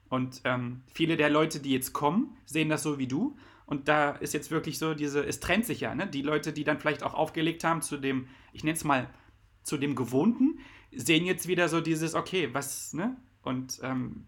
Und 0.09 0.41
ähm, 0.43 0.83
viele 0.93 1.17
der 1.17 1.29
Leute, 1.29 1.59
die 1.59 1.71
jetzt 1.71 1.93
kommen, 1.93 2.37
sehen 2.45 2.69
das 2.69 2.83
so 2.83 2.99
wie 2.99 3.07
du. 3.07 3.37
Und 3.65 3.87
da 3.87 4.11
ist 4.11 4.33
jetzt 4.33 4.51
wirklich 4.51 4.77
so 4.77 4.93
diese, 4.93 5.25
es 5.25 5.39
trennt 5.39 5.65
sich 5.65 5.79
ja, 5.79 5.95
ne? 5.95 6.05
Die 6.07 6.21
Leute, 6.21 6.53
die 6.53 6.63
dann 6.63 6.79
vielleicht 6.79 7.01
auch 7.01 7.15
aufgelegt 7.15 7.63
haben 7.63 7.81
zu 7.81 7.97
dem, 7.97 8.27
ich 8.53 8.63
nenne 8.63 8.75
es 8.75 8.83
mal, 8.83 9.09
zu 9.63 9.77
dem 9.77 9.95
Gewohnten, 9.95 10.59
sehen 10.91 11.25
jetzt 11.25 11.47
wieder 11.47 11.67
so 11.67 11.81
dieses, 11.81 12.13
okay, 12.13 12.49
was, 12.53 12.93
ne? 12.93 13.17
Und 13.41 13.79
ähm, 13.81 14.27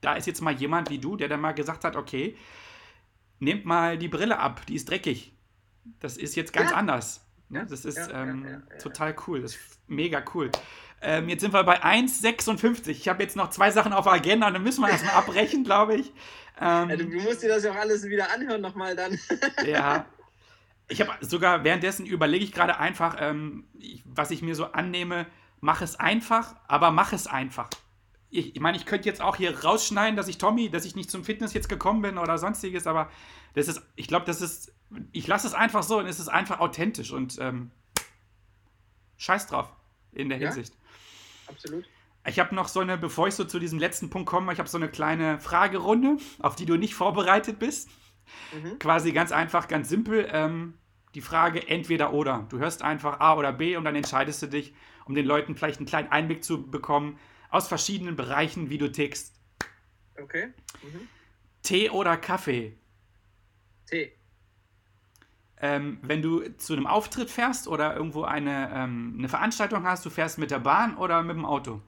da 0.00 0.14
ist 0.14 0.26
jetzt 0.26 0.40
mal 0.40 0.54
jemand 0.54 0.90
wie 0.90 0.98
du, 0.98 1.16
der 1.16 1.28
dann 1.28 1.40
mal 1.40 1.52
gesagt 1.52 1.84
hat, 1.84 1.96
okay, 1.96 2.36
nehmt 3.40 3.64
mal 3.64 3.98
die 3.98 4.08
Brille 4.08 4.38
ab, 4.38 4.64
die 4.66 4.74
ist 4.74 4.88
dreckig. 4.88 5.32
Das 6.00 6.16
ist 6.16 6.36
jetzt 6.36 6.52
ganz 6.52 6.70
Ja. 6.70 6.76
anders. 6.76 7.24
Ne? 7.48 7.66
Das 7.68 7.84
ist 7.84 7.96
Ja, 7.96 8.22
ähm, 8.22 8.46
ja, 8.48 8.78
total 8.78 9.14
cool. 9.26 9.40
Das 9.42 9.52
ist 9.54 9.80
mega 9.86 10.22
cool. 10.34 10.50
Ähm, 11.00 11.28
jetzt 11.28 11.42
sind 11.42 11.52
wir 11.52 11.62
bei 11.64 11.82
1,56. 11.82 12.88
Ich 12.88 13.08
habe 13.08 13.22
jetzt 13.22 13.36
noch 13.36 13.50
zwei 13.50 13.70
Sachen 13.70 13.92
auf 13.92 14.04
der 14.04 14.14
Agenda, 14.14 14.50
dann 14.50 14.62
müssen 14.62 14.80
wir 14.80 14.88
das 14.88 15.04
mal 15.04 15.12
abbrechen, 15.14 15.62
glaube 15.62 15.94
ich. 15.96 16.12
Ähm, 16.60 16.90
ja, 16.90 16.96
du, 16.96 17.04
du 17.06 17.20
musst 17.20 17.42
dir 17.42 17.48
das 17.48 17.64
ja 17.64 17.72
auch 17.72 17.76
alles 17.76 18.04
wieder 18.04 18.32
anhören 18.32 18.60
nochmal 18.60 18.96
dann. 18.96 19.18
ja. 19.66 20.06
Ich 20.88 21.00
habe 21.00 21.12
sogar 21.20 21.64
währenddessen 21.64 22.06
überlege 22.06 22.44
ich 22.44 22.52
gerade 22.52 22.78
einfach, 22.78 23.16
ähm, 23.20 23.64
ich, 23.78 24.02
was 24.06 24.30
ich 24.30 24.40
mir 24.42 24.54
so 24.54 24.66
annehme, 24.66 25.26
mach 25.60 25.82
es 25.82 25.96
einfach, 25.98 26.54
aber 26.68 26.90
mach 26.90 27.12
es 27.12 27.26
einfach. 27.26 27.68
Ich, 28.30 28.54
ich 28.54 28.60
meine, 28.60 28.76
ich 28.76 28.86
könnte 28.86 29.08
jetzt 29.08 29.20
auch 29.20 29.36
hier 29.36 29.64
rausschneiden, 29.64 30.16
dass 30.16 30.28
ich 30.28 30.38
Tommy, 30.38 30.70
dass 30.70 30.84
ich 30.84 30.96
nicht 30.96 31.10
zum 31.10 31.24
Fitness 31.24 31.54
jetzt 31.54 31.68
gekommen 31.68 32.02
bin 32.02 32.18
oder 32.18 32.38
sonstiges, 32.38 32.86
aber 32.86 33.10
das 33.54 33.68
ist, 33.68 33.82
ich 33.96 34.08
glaube, 34.08 34.26
das 34.26 34.40
ist, 34.40 34.72
ich 35.12 35.26
lasse 35.26 35.46
es 35.46 35.54
einfach 35.54 35.82
so 35.82 35.98
und 35.98 36.06
es 36.06 36.20
ist 36.20 36.28
einfach 36.28 36.60
authentisch 36.60 37.12
und 37.12 37.38
ähm, 37.40 37.70
scheiß 39.16 39.46
drauf 39.46 39.72
in 40.12 40.28
der 40.28 40.38
Ja. 40.38 40.48
Hinsicht. 40.48 40.76
Absolut. 41.46 41.88
Ich 42.26 42.38
habe 42.40 42.54
noch 42.54 42.68
so 42.68 42.80
eine, 42.80 42.98
bevor 42.98 43.28
ich 43.28 43.34
so 43.34 43.44
zu 43.44 43.58
diesem 43.58 43.78
letzten 43.78 44.10
Punkt 44.10 44.28
komme, 44.28 44.52
ich 44.52 44.58
habe 44.58 44.68
so 44.68 44.78
eine 44.78 44.88
kleine 44.88 45.38
Fragerunde, 45.38 46.16
auf 46.40 46.56
die 46.56 46.66
du 46.66 46.76
nicht 46.76 46.94
vorbereitet 46.94 47.58
bist. 47.58 47.88
Mhm. 48.52 48.78
Quasi 48.80 49.12
ganz 49.12 49.30
einfach, 49.30 49.68
ganz 49.68 49.88
simpel. 49.88 50.28
Ähm, 50.32 50.74
die 51.14 51.20
Frage 51.20 51.68
entweder 51.68 52.12
oder. 52.12 52.46
Du 52.48 52.58
hörst 52.58 52.82
einfach 52.82 53.20
A 53.20 53.36
oder 53.36 53.52
B 53.52 53.76
und 53.76 53.84
dann 53.84 53.94
entscheidest 53.94 54.42
du 54.42 54.48
dich, 54.48 54.74
um 55.04 55.14
den 55.14 55.24
Leuten 55.24 55.54
vielleicht 55.54 55.78
einen 55.78 55.86
kleinen 55.86 56.10
Einblick 56.10 56.42
zu 56.42 56.68
bekommen 56.68 57.18
aus 57.48 57.68
verschiedenen 57.68 58.16
Bereichen, 58.16 58.70
wie 58.70 58.78
du 58.78 58.90
tickst. 58.90 59.34
Okay. 60.20 60.52
Mhm. 60.82 61.08
Tee 61.62 61.90
oder 61.90 62.16
Kaffee? 62.16 62.76
T. 63.86 64.12
Ähm, 65.58 65.98
wenn 66.02 66.20
du 66.20 66.56
zu 66.58 66.74
einem 66.74 66.86
Auftritt 66.86 67.30
fährst 67.30 67.66
oder 67.66 67.96
irgendwo 67.96 68.24
eine, 68.24 68.70
ähm, 68.74 69.14
eine 69.18 69.28
Veranstaltung 69.28 69.84
hast, 69.84 70.04
du 70.04 70.10
fährst 70.10 70.38
mit 70.38 70.50
der 70.50 70.58
Bahn 70.58 70.96
oder 70.96 71.22
mit 71.22 71.36
dem 71.36 71.46
Auto? 71.46 71.80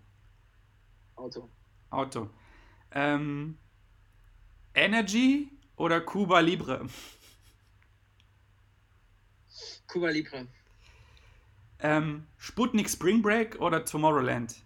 Auto. 1.17 1.51
Auto. 1.91 2.31
Ähm, 2.93 3.59
Energy 4.75 5.51
oder 5.77 6.01
Cuba 6.01 6.41
Libre? 6.41 6.87
Cuba 9.87 10.09
Libre. 10.09 10.47
Ähm, 11.81 12.27
Sputnik 12.39 12.89
Spring 12.89 13.23
Break 13.23 13.61
oder 13.61 13.85
Tomorrowland? 13.85 14.57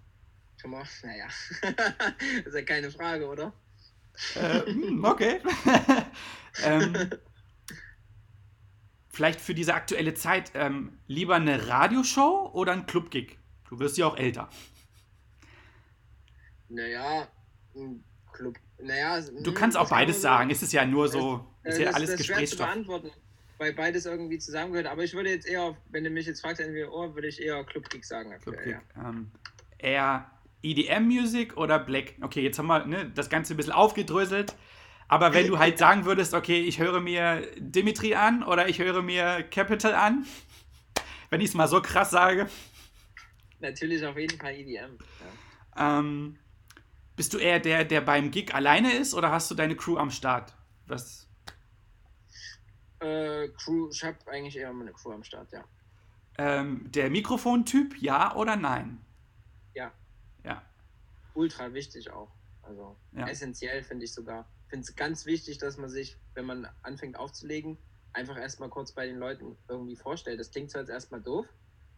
Mal, 0.64 0.84
naja. 1.02 1.26
das 1.26 2.46
ist 2.46 2.54
ja 2.54 2.62
keine 2.62 2.90
Frage, 2.90 3.26
oder? 3.26 3.52
Äh, 4.36 4.60
hm, 4.60 5.04
okay. 5.04 5.40
ähm, 6.64 6.94
vielleicht 9.12 9.40
für 9.40 9.54
diese 9.54 9.74
aktuelle 9.74 10.14
Zeit 10.14 10.52
ähm, 10.54 10.98
lieber 11.06 11.36
eine 11.36 11.68
Radioshow 11.68 12.50
oder 12.52 12.72
ein 12.72 12.86
Clubgig? 12.86 13.38
Du 13.68 13.78
wirst 13.78 13.96
ja 13.98 14.06
auch 14.06 14.16
älter. 14.16 14.48
Naja, 16.68 17.28
ein 17.74 18.02
Club. 18.32 18.58
Naja, 18.78 19.20
du 19.20 19.46
hm, 19.46 19.54
kannst 19.54 19.76
auch 19.76 19.90
beides 19.90 20.20
sagen. 20.20 20.50
Es 20.50 20.62
ist 20.62 20.72
ja 20.72 20.84
nur 20.84 21.08
so, 21.08 21.46
das, 21.62 21.74
ist 21.74 21.80
ja 21.80 21.86
das, 21.86 21.94
alles 21.94 22.10
das 22.10 22.18
Gesprächsstoff. 22.18 22.66
Zu 22.66 22.72
beantworten, 22.72 23.10
weil 23.58 23.72
beides 23.74 24.06
irgendwie 24.06 24.38
zusammengehört. 24.38 24.88
Aber 24.88 25.04
ich 25.04 25.14
würde 25.14 25.30
jetzt 25.30 25.46
eher, 25.46 25.76
wenn 25.90 26.02
du 26.02 26.10
mich 26.10 26.26
jetzt 26.26 26.40
fragst, 26.40 26.60
entweder 26.60 26.92
oh, 26.92 27.14
würde 27.14 27.28
ich 27.28 27.40
eher 27.40 27.62
Clubgig 27.64 28.04
sagen. 28.04 28.34
Clubgig. 28.42 28.76
Ja. 28.96 29.08
Ähm, 29.08 29.30
eher 29.78 30.30
EDM-Music 30.62 31.56
oder 31.56 31.78
Black? 31.78 32.14
Okay, 32.20 32.42
jetzt 32.42 32.58
haben 32.58 32.66
wir 32.66 32.86
ne, 32.86 33.10
das 33.14 33.28
Ganze 33.28 33.54
ein 33.54 33.56
bisschen 33.56 33.72
aufgedröselt. 33.72 34.56
Aber 35.12 35.34
wenn 35.34 35.46
du 35.46 35.58
halt 35.58 35.76
sagen 35.76 36.06
würdest, 36.06 36.32
okay, 36.32 36.62
ich 36.62 36.78
höre 36.78 36.98
mir 36.98 37.46
Dimitri 37.58 38.14
an 38.14 38.42
oder 38.42 38.70
ich 38.70 38.78
höre 38.78 39.02
mir 39.02 39.42
Capital 39.42 39.92
an, 39.94 40.24
wenn 41.28 41.42
ich 41.42 41.48
es 41.48 41.54
mal 41.54 41.68
so 41.68 41.82
krass 41.82 42.10
sage. 42.10 42.48
Natürlich 43.60 44.02
auf 44.06 44.16
jeden 44.16 44.40
Fall 44.40 44.54
EDM. 44.54 44.96
Ja. 45.76 45.98
Ähm, 45.98 46.38
bist 47.14 47.34
du 47.34 47.36
eher 47.36 47.60
der, 47.60 47.84
der 47.84 48.00
beim 48.00 48.30
Gig 48.30 48.54
alleine 48.54 48.94
ist 48.94 49.12
oder 49.12 49.30
hast 49.30 49.50
du 49.50 49.54
deine 49.54 49.76
Crew 49.76 49.98
am 49.98 50.10
Start? 50.10 50.54
Was? 50.86 51.28
Äh, 53.00 53.48
Crew, 53.48 53.90
ich 53.92 54.02
habe 54.04 54.16
eigentlich 54.28 54.56
eher 54.56 54.72
meine 54.72 54.92
Crew 54.92 55.12
am 55.12 55.24
Start, 55.24 55.52
ja. 55.52 55.62
Ähm, 56.38 56.90
der 56.90 57.10
Mikrofontyp, 57.10 58.00
ja 58.00 58.34
oder 58.34 58.56
nein? 58.56 59.04
Ja. 59.74 59.92
Ja. 60.42 60.62
Ultra 61.34 61.74
wichtig 61.74 62.10
auch. 62.10 62.30
Also 62.62 62.96
ja. 63.14 63.28
essentiell 63.28 63.82
finde 63.82 64.06
ich 64.06 64.14
sogar. 64.14 64.48
Finde 64.72 64.86
es 64.88 64.96
ganz 64.96 65.26
wichtig, 65.26 65.58
dass 65.58 65.76
man 65.76 65.90
sich, 65.90 66.16
wenn 66.32 66.46
man 66.46 66.66
anfängt 66.80 67.18
aufzulegen, 67.18 67.76
einfach 68.14 68.38
erstmal 68.38 68.70
kurz 68.70 68.92
bei 68.92 69.06
den 69.06 69.18
Leuten 69.18 69.54
irgendwie 69.68 69.96
vorstellt. 69.96 70.40
Das 70.40 70.50
klingt 70.50 70.70
zwar 70.70 70.80
jetzt 70.80 70.88
erstmal 70.88 71.20
doof, 71.20 71.44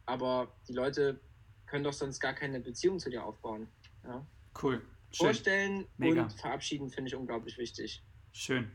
aber 0.06 0.52
die 0.66 0.72
Leute 0.72 1.20
können 1.66 1.84
doch 1.84 1.92
sonst 1.92 2.18
gar 2.18 2.32
keine 2.32 2.58
Beziehung 2.58 2.98
zu 2.98 3.10
dir 3.10 3.24
aufbauen. 3.24 3.68
Ja? 4.02 4.26
Cool. 4.60 4.82
Schön. 5.12 5.26
Vorstellen 5.26 5.86
Mega. 5.98 6.24
und 6.24 6.32
verabschieden 6.32 6.90
finde 6.90 7.10
ich 7.10 7.14
unglaublich 7.14 7.58
wichtig. 7.58 8.02
Schön. 8.32 8.68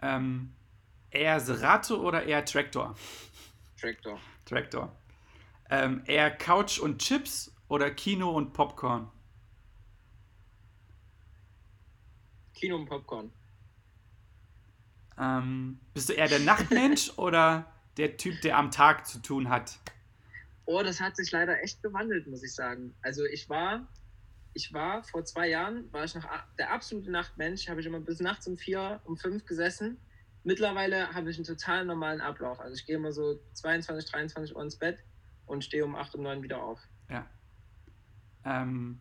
Ähm, 0.00 0.54
eher 1.10 1.40
Serato 1.40 1.96
oder 1.96 2.24
eher 2.24 2.42
Traktor? 2.46 2.96
Traktor. 3.78 4.18
Traktor. 4.46 4.96
Ähm, 5.68 6.04
eher 6.06 6.30
Couch 6.30 6.78
und 6.78 7.02
Chips 7.02 7.54
oder 7.68 7.90
Kino 7.90 8.30
und 8.30 8.54
Popcorn? 8.54 9.12
Kino 12.58 12.76
und 12.76 12.86
Popcorn. 12.86 13.30
Ähm, 15.18 15.80
bist 15.94 16.08
du 16.08 16.12
eher 16.12 16.28
der 16.28 16.40
Nachtmensch 16.40 17.12
oder 17.16 17.72
der 17.96 18.16
Typ, 18.16 18.40
der 18.42 18.56
am 18.56 18.70
Tag 18.70 19.06
zu 19.06 19.20
tun 19.20 19.48
hat? 19.48 19.78
Oh, 20.64 20.82
das 20.82 21.00
hat 21.00 21.16
sich 21.16 21.30
leider 21.32 21.62
echt 21.62 21.82
gewandelt, 21.82 22.26
muss 22.26 22.42
ich 22.42 22.54
sagen. 22.54 22.94
Also 23.02 23.24
ich 23.24 23.48
war, 23.48 23.88
ich 24.54 24.72
war 24.72 25.02
vor 25.02 25.24
zwei 25.24 25.48
Jahren, 25.48 25.90
war 25.92 26.04
ich 26.04 26.14
noch 26.14 26.26
der 26.58 26.72
absolute 26.72 27.10
Nachtmensch, 27.10 27.68
habe 27.68 27.80
ich 27.80 27.86
immer 27.86 28.00
bis 28.00 28.20
nachts 28.20 28.46
um 28.46 28.56
vier, 28.56 29.00
um 29.04 29.16
fünf 29.16 29.46
gesessen. 29.46 29.98
Mittlerweile 30.44 31.12
habe 31.14 31.30
ich 31.30 31.36
einen 31.36 31.46
total 31.46 31.84
normalen 31.84 32.20
Ablauf. 32.20 32.60
Also 32.60 32.74
ich 32.74 32.86
gehe 32.86 32.96
immer 32.96 33.12
so 33.12 33.40
22, 33.54 34.10
23 34.10 34.54
Uhr 34.54 34.62
ins 34.62 34.76
Bett 34.76 35.02
und 35.46 35.64
stehe 35.64 35.84
um 35.84 35.96
8, 35.96 36.14
um 36.14 36.22
9 36.22 36.42
wieder 36.42 36.62
auf. 36.62 36.80
Ja. 37.10 37.26
Ähm, 38.44 39.00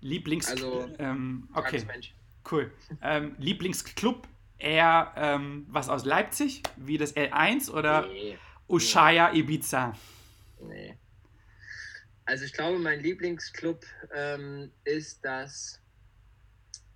Lieblings... 0.00 0.48
Also, 0.48 0.88
ähm, 0.98 1.48
okay. 1.54 1.84
Cool. 2.50 2.70
Ähm, 3.02 3.34
Lieblingsclub 3.38 4.26
eher 4.58 5.12
ähm, 5.16 5.66
was 5.68 5.88
aus 5.88 6.04
Leipzig, 6.04 6.62
wie 6.76 6.98
das 6.98 7.14
L1 7.16 7.70
oder 7.70 8.06
nee. 8.06 8.38
Ushuaia 8.68 9.32
Ibiza? 9.32 9.92
Nee. 10.60 10.96
Also 12.24 12.44
ich 12.44 12.52
glaube, 12.52 12.78
mein 12.78 13.00
Lieblingsclub 13.00 13.84
ähm, 14.12 14.70
ist 14.84 15.24
das 15.24 15.80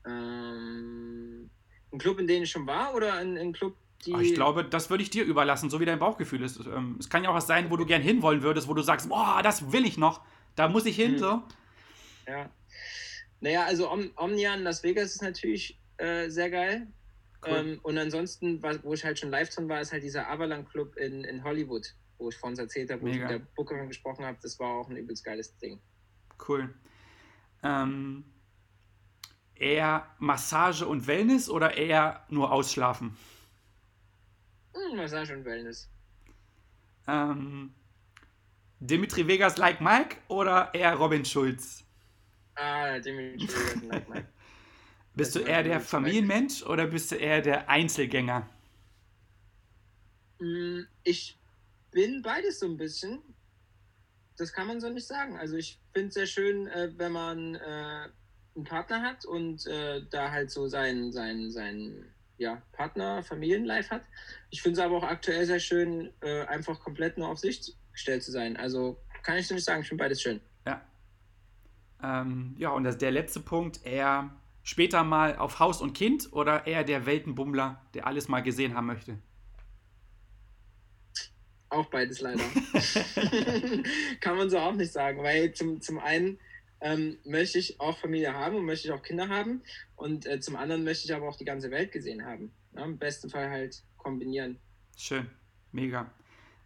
ähm, 0.06 1.50
ein 1.92 1.98
Club, 1.98 2.18
in 2.18 2.26
dem 2.26 2.42
ich 2.42 2.50
schon 2.50 2.66
war 2.66 2.94
oder 2.94 3.14
ein, 3.14 3.36
ein 3.36 3.52
Club, 3.52 3.76
die. 4.04 4.14
Ich 4.16 4.34
glaube, 4.34 4.64
das 4.64 4.90
würde 4.90 5.02
ich 5.02 5.10
dir 5.10 5.24
überlassen, 5.24 5.70
so 5.70 5.78
wie 5.78 5.84
dein 5.84 5.98
Bauchgefühl 5.98 6.42
ist. 6.42 6.58
Ähm, 6.66 6.96
es 6.98 7.08
kann 7.08 7.22
ja 7.22 7.30
auch 7.30 7.34
was 7.34 7.46
sein, 7.46 7.70
wo 7.70 7.76
du 7.76 7.86
gern 7.86 8.02
hinwollen 8.02 8.42
würdest, 8.42 8.66
wo 8.66 8.74
du 8.74 8.82
sagst, 8.82 9.08
boah, 9.08 9.40
das 9.42 9.72
will 9.72 9.84
ich 9.84 9.98
noch, 9.98 10.20
da 10.56 10.68
muss 10.68 10.86
ich 10.86 10.96
hin, 10.96 11.12
hm. 11.12 11.18
so. 11.18 11.42
Ja. 12.26 12.50
Naja, 13.40 13.64
also 13.64 13.90
Om 13.90 14.10
Omnia 14.16 14.54
in 14.54 14.62
Las 14.62 14.82
Vegas 14.82 15.12
ist 15.12 15.22
natürlich 15.22 15.80
äh, 15.96 16.28
sehr 16.28 16.50
geil. 16.50 16.86
Cool. 17.44 17.56
Ähm, 17.56 17.80
und 17.82 17.96
ansonsten, 17.96 18.62
wo 18.82 18.92
ich 18.92 19.04
halt 19.04 19.18
schon 19.18 19.30
live 19.30 19.48
drin 19.48 19.68
war, 19.68 19.80
ist 19.80 19.92
halt 19.92 20.02
dieser 20.02 20.28
Avalan 20.28 20.66
Club 20.68 20.96
in, 20.96 21.24
in 21.24 21.42
Hollywood, 21.42 21.94
wo 22.18 22.28
ich 22.28 22.36
vorhin 22.36 22.58
erzählt 22.58 22.90
habe, 22.90 23.00
wo 23.00 23.06
Mega. 23.06 23.16
ich 23.16 23.22
mit 23.22 23.40
der 23.40 23.46
Bookerin 23.54 23.88
gesprochen 23.88 24.24
habe. 24.26 24.38
Das 24.42 24.58
war 24.58 24.80
auch 24.80 24.90
ein 24.90 24.96
übelst 24.96 25.24
geiles 25.24 25.56
Ding. 25.56 25.80
Cool. 26.46 26.74
Ähm, 27.62 28.24
eher 29.54 30.06
Massage 30.18 30.86
und 30.86 31.06
Wellness 31.06 31.48
oder 31.48 31.76
eher 31.76 32.24
nur 32.28 32.52
ausschlafen? 32.52 33.16
Hm, 34.74 34.96
Massage 34.96 35.34
und 35.34 35.44
Wellness. 35.44 35.88
Ähm, 37.06 37.74
Dimitri 38.80 39.26
Vegas 39.26 39.56
like 39.56 39.80
Mike 39.80 40.16
oder 40.28 40.74
eher 40.74 40.94
Robin 40.94 41.24
Schulz? 41.24 41.84
Ah, 42.60 42.98
Vegas 43.02 43.54
like 43.88 44.08
Mike. 44.08 44.26
Bist 45.14 45.34
du 45.34 45.40
eher 45.40 45.62
der 45.62 45.80
Familienmensch 45.80 46.62
oder 46.62 46.86
bist 46.86 47.10
du 47.10 47.16
eher 47.16 47.40
der 47.40 47.68
Einzelgänger? 47.68 48.48
Hm, 50.38 50.86
ich 51.02 51.38
bin 51.90 52.22
beides 52.22 52.60
so 52.60 52.66
ein 52.66 52.76
bisschen. 52.76 53.22
Das 54.36 54.52
kann 54.52 54.66
man 54.66 54.80
so 54.80 54.90
nicht 54.90 55.06
sagen. 55.06 55.38
Also 55.38 55.56
ich 55.56 55.80
finde 55.94 56.08
es 56.08 56.14
sehr 56.14 56.26
schön, 56.26 56.66
äh, 56.68 56.92
wenn 56.96 57.12
man 57.12 57.54
äh, 57.54 58.08
einen 58.54 58.64
Partner 58.64 59.02
hat 59.02 59.24
und 59.24 59.66
äh, 59.66 60.02
da 60.10 60.30
halt 60.30 60.50
so 60.50 60.68
sein, 60.68 61.12
sein, 61.12 61.50
sein 61.50 62.12
ja, 62.36 62.62
Partner, 62.72 63.22
Familienlife 63.22 63.90
hat. 63.90 64.04
Ich 64.50 64.62
finde 64.62 64.80
es 64.80 64.84
aber 64.84 64.98
auch 64.98 65.02
aktuell 65.02 65.44
sehr 65.44 65.60
schön, 65.60 66.10
einfach 66.22 66.80
komplett 66.80 67.18
nur 67.18 67.28
auf 67.28 67.38
sich 67.38 67.76
gestellt 67.92 68.22
zu 68.22 68.32
sein. 68.32 68.56
Also 68.56 68.98
kann 69.22 69.36
ich 69.36 69.50
nicht 69.50 69.62
sagen, 69.62 69.82
ich 69.82 69.88
finde 69.88 70.04
beides 70.04 70.22
schön. 70.22 70.40
Ja. 72.02 72.22
Ähm, 72.22 72.54
ja, 72.58 72.70
und 72.70 72.84
das, 72.84 72.98
der 72.98 73.10
letzte 73.10 73.40
Punkt, 73.40 73.84
eher 73.84 74.30
später 74.62 75.04
mal 75.04 75.36
auf 75.36 75.58
Haus 75.58 75.80
und 75.80 75.94
Kind 75.94 76.32
oder 76.32 76.66
eher 76.66 76.84
der 76.84 77.06
Weltenbummler, 77.06 77.82
der 77.94 78.06
alles 78.06 78.28
mal 78.28 78.40
gesehen 78.40 78.74
haben 78.74 78.86
möchte? 78.86 79.18
Auch 81.68 81.86
beides 81.86 82.20
leider. 82.20 82.42
Kann 84.20 84.36
man 84.36 84.50
so 84.50 84.58
auch 84.58 84.74
nicht 84.74 84.92
sagen, 84.92 85.22
weil 85.22 85.52
zum, 85.52 85.80
zum 85.80 85.98
einen 85.98 86.38
ähm, 86.80 87.18
möchte 87.24 87.58
ich 87.58 87.80
auch 87.80 87.98
Familie 87.98 88.34
haben 88.34 88.56
und 88.56 88.64
möchte 88.64 88.88
ich 88.88 88.94
auch 88.94 89.02
Kinder 89.02 89.28
haben 89.28 89.62
und 89.96 90.26
äh, 90.26 90.40
zum 90.40 90.56
anderen 90.56 90.84
möchte 90.84 91.04
ich 91.04 91.14
aber 91.14 91.28
auch 91.28 91.36
die 91.36 91.44
ganze 91.44 91.70
Welt 91.70 91.92
gesehen 91.92 92.24
haben. 92.24 92.52
Ja, 92.74 92.84
Im 92.84 92.98
besten 92.98 93.30
Fall 93.30 93.50
halt 93.50 93.82
kombinieren. 93.96 94.58
Schön, 94.96 95.28
mega. 95.72 96.10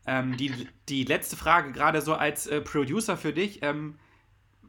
Ähm, 0.06 0.36
die, 0.36 0.68
die 0.88 1.04
letzte 1.04 1.36
Frage, 1.36 1.72
gerade 1.72 2.00
so 2.02 2.14
als 2.14 2.46
äh, 2.46 2.60
Producer 2.60 3.16
für 3.16 3.32
dich. 3.32 3.62
Ähm, 3.62 3.98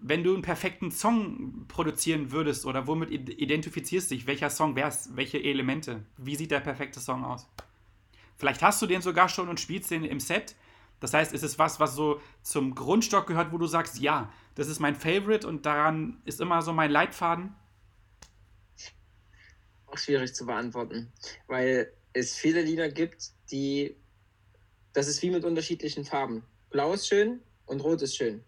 wenn 0.01 0.23
du 0.23 0.33
einen 0.33 0.41
perfekten 0.41 0.91
Song 0.91 1.65
produzieren 1.67 2.31
würdest 2.31 2.65
oder 2.65 2.87
womit 2.87 3.11
identifizierst 3.11 4.11
dich, 4.11 4.27
welcher 4.27 4.49
Song 4.49 4.75
wär's, 4.75 5.15
welche 5.15 5.41
Elemente? 5.41 6.03
Wie 6.17 6.35
sieht 6.35 6.51
der 6.51 6.59
perfekte 6.59 6.99
Song 6.99 7.23
aus? 7.23 7.47
Vielleicht 8.37 8.61
hast 8.61 8.81
du 8.81 8.85
den 8.85 9.01
sogar 9.01 9.29
schon 9.29 9.49
und 9.49 9.59
spielst 9.59 9.91
den 9.91 10.03
im 10.03 10.19
Set. 10.19 10.55
Das 10.99 11.13
heißt, 11.13 11.33
ist 11.33 11.43
es 11.43 11.59
was, 11.59 11.79
was 11.79 11.95
so 11.95 12.21
zum 12.41 12.75
Grundstock 12.75 13.27
gehört, 13.27 13.51
wo 13.51 13.57
du 13.57 13.67
sagst, 13.67 13.99
ja, 13.99 14.31
das 14.55 14.67
ist 14.67 14.79
mein 14.79 14.95
Favorite 14.95 15.47
und 15.47 15.65
daran 15.65 16.21
ist 16.25 16.41
immer 16.41 16.61
so 16.61 16.73
mein 16.73 16.91
Leitfaden? 16.91 17.53
Auch 19.87 19.97
schwierig 19.97 20.33
zu 20.33 20.45
beantworten, 20.45 21.11
weil 21.47 21.91
es 22.13 22.35
viele 22.35 22.61
Lieder 22.61 22.89
gibt, 22.89 23.31
die, 23.51 23.95
das 24.93 25.07
ist 25.07 25.21
wie 25.21 25.31
mit 25.31 25.43
unterschiedlichen 25.43 26.05
Farben. 26.05 26.43
Blau 26.69 26.93
ist 26.93 27.07
schön 27.07 27.41
und 27.65 27.81
Rot 27.81 28.01
ist 28.01 28.15
schön. 28.15 28.43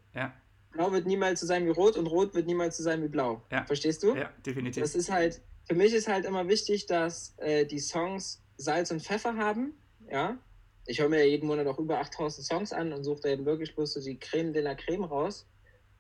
Blau 0.78 0.92
wird 0.92 1.08
niemals 1.08 1.40
so 1.40 1.48
sein 1.48 1.66
wie 1.66 1.72
Rot 1.72 1.98
und 1.98 2.06
Rot 2.06 2.36
wird 2.36 2.46
niemals 2.46 2.78
so 2.78 2.84
sein 2.84 3.02
wie 3.02 3.08
Blau. 3.08 3.42
Ja. 3.52 3.66
Verstehst 3.66 4.04
du? 4.04 4.16
Ja, 4.16 4.32
definitiv. 4.46 4.84
Das 4.84 4.94
ist 4.94 5.10
halt, 5.12 5.42
für 5.68 5.74
mich 5.74 5.92
ist 5.92 6.08
halt 6.08 6.24
immer 6.26 6.48
wichtig, 6.48 6.86
dass 6.86 7.34
äh, 7.38 7.66
die 7.66 7.80
Songs 7.80 8.44
Salz 8.58 8.92
und 8.92 9.02
Pfeffer 9.02 9.36
haben. 9.36 9.74
Ja. 10.10 10.38
Ich 10.86 11.02
höre 11.02 11.10
mir 11.10 11.20
ja 11.20 11.26
jeden 11.26 11.48
Monat 11.48 11.66
auch 11.66 11.80
über 11.80 12.00
8000 12.00 12.46
Songs 12.46 12.74
an 12.74 12.94
und 12.94 13.04
suche 13.04 13.22
da 13.22 13.30
eben 13.30 13.46
wirklich 13.46 13.76
bloß 13.76 13.94
so 13.94 14.02
die 14.02 14.20
Creme 14.20 14.54
de 14.54 14.62
la 14.62 14.76
Creme 14.76 15.04
raus. 15.04 15.48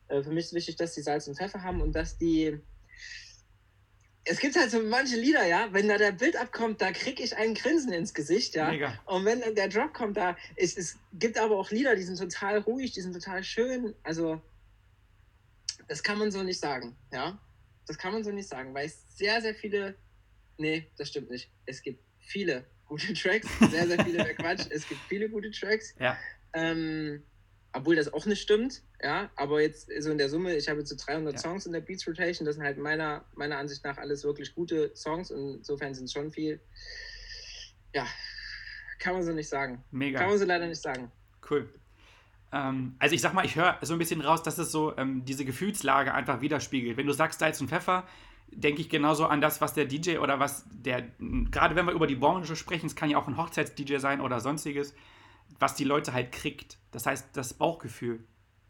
Äh, 0.09 0.21
für 0.21 0.29
mich 0.29 0.45
ist 0.45 0.53
wichtig, 0.53 0.75
dass 0.75 0.93
die 0.93 1.01
Salz 1.01 1.27
und 1.27 1.35
Pfeffer 1.35 1.63
haben 1.63 1.81
und 1.81 1.93
dass 1.93 2.17
die. 2.19 2.59
Es 4.25 4.39
gibt 4.39 4.57
halt 4.57 4.69
so 4.69 4.79
manche 4.81 5.15
Lieder, 5.15 5.45
ja, 5.47 5.69
wenn 5.71 5.87
da 5.87 5.97
der 5.97 6.11
Bild 6.11 6.35
abkommt, 6.35 6.81
da 6.81 6.91
kriege 6.91 7.23
ich 7.23 7.35
einen 7.35 7.55
Grinsen 7.55 7.93
ins 7.93 8.13
Gesicht, 8.13 8.55
ja. 8.55 8.69
Mega. 8.69 8.93
Und 9.05 9.25
wenn 9.25 9.39
dann 9.39 9.55
der 9.55 9.69
Drop 9.69 9.93
kommt, 9.93 10.17
da 10.17 10.37
ist 10.55 10.77
es 10.77 10.97
gibt 11.13 11.39
aber 11.39 11.57
auch 11.57 11.71
Lieder, 11.71 11.95
die 11.95 12.03
sind 12.03 12.19
total 12.19 12.59
ruhig, 12.59 12.91
die 12.91 13.01
sind 13.01 13.13
total 13.13 13.43
schön. 13.43 13.95
Also 14.03 14.41
das 15.87 16.03
kann 16.03 16.17
man 16.17 16.31
so 16.31 16.43
nicht 16.43 16.59
sagen, 16.59 16.95
ja. 17.11 17.39
Das 17.85 17.97
kann 17.97 18.11
man 18.11 18.23
so 18.23 18.31
nicht 18.31 18.49
sagen, 18.49 18.73
weil 18.73 18.87
es 18.87 19.17
sehr, 19.17 19.41
sehr 19.41 19.55
viele, 19.55 19.95
nee, 20.57 20.91
das 20.97 21.09
stimmt 21.09 21.29
nicht. 21.29 21.49
Es 21.65 21.81
gibt 21.81 22.03
viele 22.19 22.65
gute 22.85 23.13
Tracks, 23.13 23.47
sehr, 23.71 23.87
sehr 23.87 24.03
viele 24.03 24.23
Quatsch. 24.35 24.67
Es 24.69 24.87
gibt 24.87 25.01
viele 25.07 25.29
gute 25.29 25.51
Tracks. 25.51 25.95
Ja. 25.99 26.17
Ähm, 26.53 27.23
obwohl 27.73 27.95
das 27.95 28.11
auch 28.11 28.25
nicht 28.25 28.41
stimmt, 28.41 28.81
ja, 29.03 29.29
aber 29.35 29.61
jetzt 29.61 29.89
so 29.99 30.09
in 30.09 30.17
der 30.17 30.29
Summe, 30.29 30.55
ich 30.55 30.67
habe 30.67 30.79
jetzt 30.79 30.89
so 30.89 30.95
300 30.95 31.33
Ja. 31.33 31.39
Songs 31.39 31.65
in 31.65 31.73
der 31.73 31.81
Beats 31.81 32.07
Rotation, 32.07 32.45
das 32.45 32.55
sind 32.55 32.63
halt 32.63 32.77
meiner, 32.77 33.25
meiner 33.35 33.57
Ansicht 33.57 33.83
nach 33.83 33.97
alles 33.97 34.23
wirklich 34.23 34.55
gute 34.55 34.95
Songs 34.95 35.31
und 35.31 35.57
insofern 35.57 35.93
sind 35.93 36.05
es 36.05 36.13
schon 36.13 36.31
viel. 36.31 36.59
Ja, 37.93 38.07
kann 38.99 39.13
man 39.13 39.23
so 39.23 39.31
nicht 39.31 39.49
sagen. 39.49 39.83
Mega. 39.91 40.19
Kann 40.19 40.29
man 40.29 40.39
so 40.39 40.45
leider 40.45 40.65
nicht 40.65 40.81
sagen. 40.81 41.11
Cool. 41.49 41.69
Ähm, 42.51 42.95
also 42.99 43.15
ich 43.15 43.21
sag 43.21 43.33
mal, 43.33 43.45
ich 43.45 43.55
höre 43.55 43.77
so 43.81 43.93
ein 43.93 43.99
bisschen 43.99 44.21
raus, 44.21 44.43
dass 44.43 44.57
es 44.57 44.71
so 44.71 44.95
ähm, 44.97 45.25
diese 45.25 45.45
Gefühlslage 45.45 46.13
einfach 46.13 46.41
widerspiegelt. 46.41 46.97
Wenn 46.97 47.07
du 47.07 47.13
sagst 47.13 47.39
Salz 47.39 47.59
und 47.59 47.69
Pfeffer, 47.69 48.07
denke 48.51 48.81
ich 48.81 48.89
genauso 48.89 49.25
an 49.25 49.41
das, 49.41 49.61
was 49.61 49.73
der 49.73 49.85
DJ 49.85 50.17
oder 50.17 50.39
was 50.39 50.65
der, 50.71 51.03
gerade 51.19 51.75
wenn 51.75 51.85
wir 51.85 51.93
über 51.93 52.07
die 52.07 52.15
Branche 52.15 52.55
sprechen, 52.55 52.85
es 52.87 52.95
kann 52.95 53.09
ja 53.09 53.17
auch 53.17 53.27
ein 53.27 53.37
Hochzeits-DJ 53.37 53.97
sein 53.97 54.21
oder 54.21 54.39
sonstiges, 54.39 54.93
was 55.59 55.75
die 55.75 55.83
Leute 55.83 56.13
halt 56.13 56.31
kriegt. 56.31 56.77
Das 56.91 57.05
heißt, 57.05 57.29
das 57.33 57.53
Bauchgefühl 57.53 58.23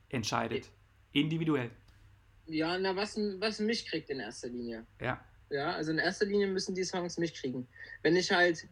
entscheidet. 0.09 0.69
Individuell. 1.11 1.69
Ja, 2.47 2.77
na, 2.77 2.95
was, 2.95 3.17
was 3.39 3.59
mich 3.59 3.85
kriegt 3.85 4.09
in 4.09 4.19
erster 4.19 4.47
Linie. 4.47 4.85
Ja. 5.01 5.19
Ja, 5.49 5.71
also 5.71 5.91
in 5.91 5.97
erster 5.97 6.25
Linie 6.25 6.47
müssen 6.47 6.75
die 6.75 6.83
Songs 6.83 7.17
mich 7.17 7.33
kriegen. 7.33 7.67
Wenn 8.01 8.15
ich 8.15 8.31
halt, 8.31 8.67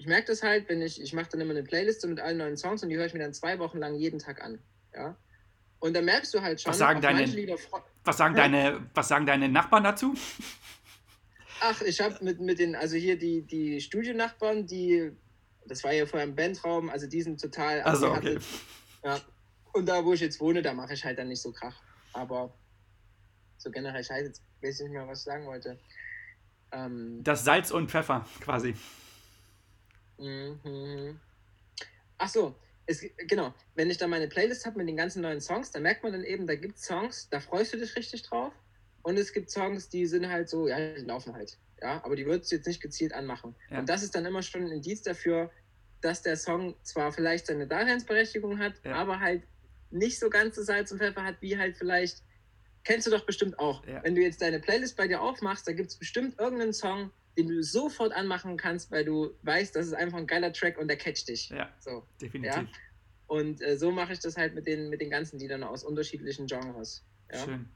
ich 0.00 0.06
merke 0.06 0.28
das 0.28 0.42
halt, 0.42 0.66
wenn 0.70 0.80
ich, 0.80 0.98
ich 0.98 1.12
mache 1.12 1.28
dann 1.32 1.42
immer 1.42 1.50
eine 1.50 1.62
Playliste 1.62 2.08
mit 2.08 2.20
allen 2.20 2.38
neuen 2.38 2.56
Songs 2.56 2.82
und 2.82 2.88
die 2.88 2.96
höre 2.96 3.04
ich 3.04 3.12
mir 3.12 3.18
dann 3.20 3.34
zwei 3.34 3.58
Wochen 3.58 3.76
lang 3.76 3.94
jeden 3.96 4.18
Tag 4.18 4.42
an. 4.42 4.58
Ja. 4.94 5.14
Und 5.78 5.94
dann 5.94 6.06
merkst 6.06 6.32
du 6.32 6.40
halt 6.40 6.58
schon, 6.58 6.70
Was 6.70 6.78
sagen 6.78 7.02
deine- 7.02 7.24
Lieder 7.26 7.56
Was 8.04 8.16
sagen, 8.16 8.34
deine, 8.34 8.80
was 8.94 9.08
sagen 9.08 9.26
deine 9.26 9.50
Nachbarn 9.50 9.84
dazu? 9.84 10.14
Ach, 11.60 11.82
ich 11.82 12.00
habe 12.00 12.16
mit, 12.24 12.40
mit 12.40 12.58
den, 12.58 12.74
also 12.74 12.96
hier 12.96 13.18
die, 13.18 13.42
die 13.42 13.78
Studionachbarn, 13.82 14.66
die, 14.66 15.12
das 15.66 15.84
war 15.84 15.92
ja 15.92 16.06
vorher 16.06 16.26
im 16.26 16.34
Bandraum, 16.34 16.88
also 16.88 17.06
die 17.06 17.20
sind 17.20 17.38
total. 17.38 17.82
Also, 17.82 18.10
okay. 18.12 18.38
Ja. 19.04 19.20
Und 19.74 19.86
da, 19.86 20.02
wo 20.02 20.14
ich 20.14 20.20
jetzt 20.20 20.40
wohne, 20.40 20.62
da 20.62 20.72
mache 20.72 20.94
ich 20.94 21.04
halt 21.04 21.18
dann 21.18 21.28
nicht 21.28 21.42
so 21.42 21.52
Krach. 21.52 21.76
Aber 22.14 22.54
so 23.58 23.70
generell 23.70 24.02
scheiße, 24.02 24.28
jetzt 24.28 24.42
weiß 24.62 24.76
ich 24.80 24.84
nicht 24.84 24.92
mehr, 24.92 25.06
was 25.06 25.18
ich 25.18 25.24
sagen 25.24 25.44
wollte. 25.44 25.78
Ähm, 26.72 27.20
Das 27.22 27.44
Salz 27.44 27.70
und 27.70 27.90
Pfeffer 27.90 28.24
quasi. 28.40 28.74
Mhm. 30.20 31.18
Ach 32.18 32.28
so, 32.28 32.54
es, 32.86 33.04
genau. 33.28 33.54
Wenn 33.74 33.90
ich 33.90 33.98
dann 33.98 34.10
meine 34.10 34.28
Playlist 34.28 34.66
habe 34.66 34.78
mit 34.78 34.88
den 34.88 34.96
ganzen 34.96 35.22
neuen 35.22 35.40
Songs, 35.40 35.70
dann 35.70 35.82
merkt 35.82 36.02
man 36.02 36.12
dann 36.12 36.24
eben, 36.24 36.46
da 36.46 36.54
gibt 36.54 36.76
es 36.76 36.84
Songs, 36.84 37.28
da 37.30 37.40
freust 37.40 37.72
du 37.72 37.78
dich 37.78 37.96
richtig 37.96 38.22
drauf. 38.22 38.52
Und 39.02 39.18
es 39.18 39.32
gibt 39.32 39.50
Songs, 39.50 39.88
die 39.88 40.06
sind 40.06 40.28
halt 40.28 40.48
so, 40.48 40.68
ja, 40.68 40.76
die 40.94 41.02
laufen 41.02 41.34
halt. 41.34 41.56
Ja, 41.80 42.04
aber 42.04 42.14
die 42.16 42.26
würdest 42.26 42.52
du 42.52 42.56
jetzt 42.56 42.66
nicht 42.66 42.82
gezielt 42.82 43.14
anmachen. 43.14 43.54
Ja. 43.70 43.78
Und 43.78 43.88
das 43.88 44.02
ist 44.02 44.14
dann 44.14 44.26
immer 44.26 44.42
schon 44.42 44.62
ein 44.62 44.70
Indiz 44.72 45.02
dafür, 45.02 45.50
dass 46.02 46.20
der 46.22 46.36
Song 46.36 46.74
zwar 46.82 47.12
vielleicht 47.12 47.46
seine 47.46 47.66
Daseinsberechtigung 47.66 48.58
hat, 48.58 48.74
Ja. 48.84 48.96
aber 48.96 49.20
halt 49.20 49.42
nicht 49.90 50.18
so 50.18 50.28
ganz 50.28 50.56
so 50.56 50.62
Salz 50.62 50.92
und 50.92 50.98
Pfeffer 50.98 51.24
hat, 51.24 51.36
wie 51.40 51.56
halt 51.56 51.76
vielleicht. 51.76 52.22
Kennst 52.84 53.06
du 53.06 53.10
doch 53.10 53.26
bestimmt 53.26 53.58
auch. 53.58 53.86
Ja. 53.86 54.02
Wenn 54.02 54.14
du 54.14 54.22
jetzt 54.22 54.40
deine 54.40 54.58
Playlist 54.60 54.96
bei 54.96 55.06
dir 55.08 55.20
aufmachst, 55.20 55.66
da 55.68 55.72
gibt 55.72 55.90
es 55.90 55.96
bestimmt 55.96 56.38
irgendeinen 56.38 56.72
Song, 56.72 57.10
den 57.36 57.48
du 57.48 57.62
sofort 57.62 58.12
anmachen 58.12 58.56
kannst, 58.56 58.90
weil 58.90 59.04
du 59.04 59.30
weißt, 59.42 59.74
das 59.74 59.86
ist 59.86 59.94
einfach 59.94 60.18
ein 60.18 60.26
geiler 60.26 60.52
Track 60.52 60.78
und 60.78 60.88
der 60.88 60.96
catcht 60.96 61.28
dich. 61.28 61.48
Ja, 61.50 61.68
So. 61.78 62.04
definitiv. 62.20 62.68
Und 63.26 63.62
äh, 63.62 63.76
so 63.78 63.92
mache 63.92 64.12
ich 64.12 64.18
das 64.18 64.36
halt 64.36 64.54
mit 64.54 64.66
den, 64.66 64.90
mit 64.90 65.00
den 65.00 65.10
ganzen 65.10 65.38
Liedern 65.38 65.62
aus 65.62 65.84
unterschiedlichen 65.84 66.46
Genres. 66.46 67.04
Ja. 67.32 67.44
Schön. 67.44 67.68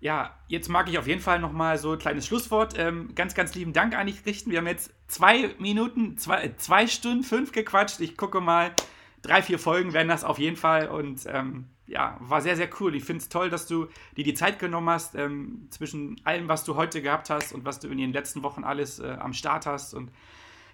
Ja, 0.00 0.38
jetzt 0.46 0.68
mag 0.68 0.88
ich 0.88 0.96
auf 0.96 1.08
jeden 1.08 1.20
Fall 1.20 1.40
nochmal 1.40 1.76
so 1.76 1.92
ein 1.92 1.98
kleines 1.98 2.24
Schlusswort. 2.24 2.78
Ähm, 2.78 3.16
ganz, 3.16 3.34
ganz 3.34 3.56
lieben 3.56 3.72
Dank 3.72 3.96
an 3.96 4.06
dich 4.06 4.24
richten. 4.26 4.52
Wir 4.52 4.58
haben 4.58 4.68
jetzt 4.68 4.92
zwei 5.08 5.52
Minuten, 5.58 6.16
zwei, 6.18 6.44
äh, 6.44 6.56
zwei 6.56 6.86
Stunden 6.86 7.24
fünf 7.24 7.50
gequatscht. 7.50 7.98
Ich 7.98 8.16
gucke 8.16 8.40
mal, 8.40 8.72
drei, 9.28 9.42
vier 9.42 9.58
Folgen 9.58 9.92
werden 9.92 10.08
das 10.08 10.24
auf 10.24 10.38
jeden 10.38 10.56
Fall. 10.56 10.88
Und 10.88 11.22
ähm, 11.26 11.66
ja, 11.86 12.16
war 12.20 12.40
sehr, 12.40 12.56
sehr 12.56 12.68
cool. 12.80 12.94
Ich 12.94 13.04
finde 13.04 13.22
es 13.22 13.28
toll, 13.28 13.50
dass 13.50 13.66
du 13.66 13.86
dir 14.16 14.24
die 14.24 14.34
Zeit 14.34 14.58
genommen 14.58 14.90
hast, 14.90 15.14
ähm, 15.14 15.68
zwischen 15.70 16.20
allem, 16.24 16.48
was 16.48 16.64
du 16.64 16.76
heute 16.76 17.02
gehabt 17.02 17.30
hast 17.30 17.52
und 17.52 17.64
was 17.64 17.80
du 17.80 17.88
in 17.88 17.98
den 17.98 18.12
letzten 18.12 18.42
Wochen 18.42 18.64
alles 18.64 18.98
äh, 18.98 19.16
am 19.20 19.32
Start 19.32 19.66
hast. 19.66 19.94
Und 19.94 20.10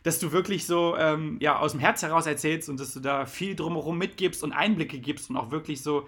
dass 0.03 0.19
du 0.19 0.33
wirklich 0.33 0.67
so 0.67 0.97
ähm, 0.97 1.39
ja, 1.41 1.59
aus 1.59 1.73
dem 1.73 1.81
Herz 1.81 2.03
heraus 2.03 2.27
erzählst 2.27 2.69
und 2.69 2.79
dass 2.79 2.93
du 2.93 3.01
da 3.01 3.27
viel 3.27 3.57
drumherum 3.57 3.97
mitgibst 3.97 4.45
und 4.45 4.53
Einblicke 4.53 4.99
gibst 4.99 5.31
und 5.31 5.37
auch 5.37 5.51
wirklich 5.51 5.83
so 5.83 6.07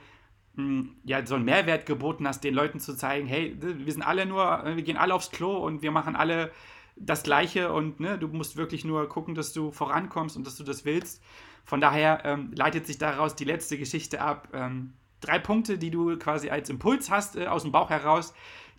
mh, 0.55 0.87
ja, 1.05 1.25
so 1.25 1.37
einen 1.37 1.45
Mehrwert 1.45 1.87
geboten 1.87 2.27
hast, 2.27 2.45
den 2.45 2.55
Leuten 2.55 2.81
zu 2.81 2.95
zeigen, 2.95 3.27
hey, 3.27 3.57
wir 3.59 3.93
sind 3.93 4.03
alle 4.03 4.27
nur, 4.27 4.63
wir 4.65 4.83
gehen 4.83 4.97
alle 4.97 5.15
aufs 5.15 5.31
Klo 5.31 5.57
und 5.57 5.83
wir 5.83 5.91
machen 5.91 6.17
alle 6.17 6.51
das 6.97 7.23
Gleiche 7.23 7.73
und 7.73 8.01
ne, 8.01 8.19
du 8.19 8.29
musst 8.29 8.57
wirklich 8.57 8.85
nur 8.85 9.09
gucken, 9.09 9.35
dass 9.35 9.53
du 9.53 9.71
vorankommst 9.71 10.37
und 10.37 10.47
dass 10.47 10.57
du 10.57 10.65
das 10.65 10.85
willst. 10.85 11.23
Von 11.67 11.81
daher 11.81 12.23
ähm, 12.25 12.53
leitet 12.55 12.87
sich 12.87 12.97
daraus 12.97 13.35
die 13.35 13.45
letzte 13.45 13.77
Geschichte 13.77 14.21
ab. 14.21 14.49
Ähm, 14.53 14.95
drei 15.21 15.41
Punkte, 15.41 15.79
die 15.79 15.91
du 15.91 16.17
quasi 16.17 16.49
als 16.49 16.71
Impuls 16.71 17.11
hast, 17.11 17.35
äh, 17.35 17.47
aus 17.49 17.63
dem 17.63 17.73
Bauch 17.73 17.91
heraus, 17.91 18.33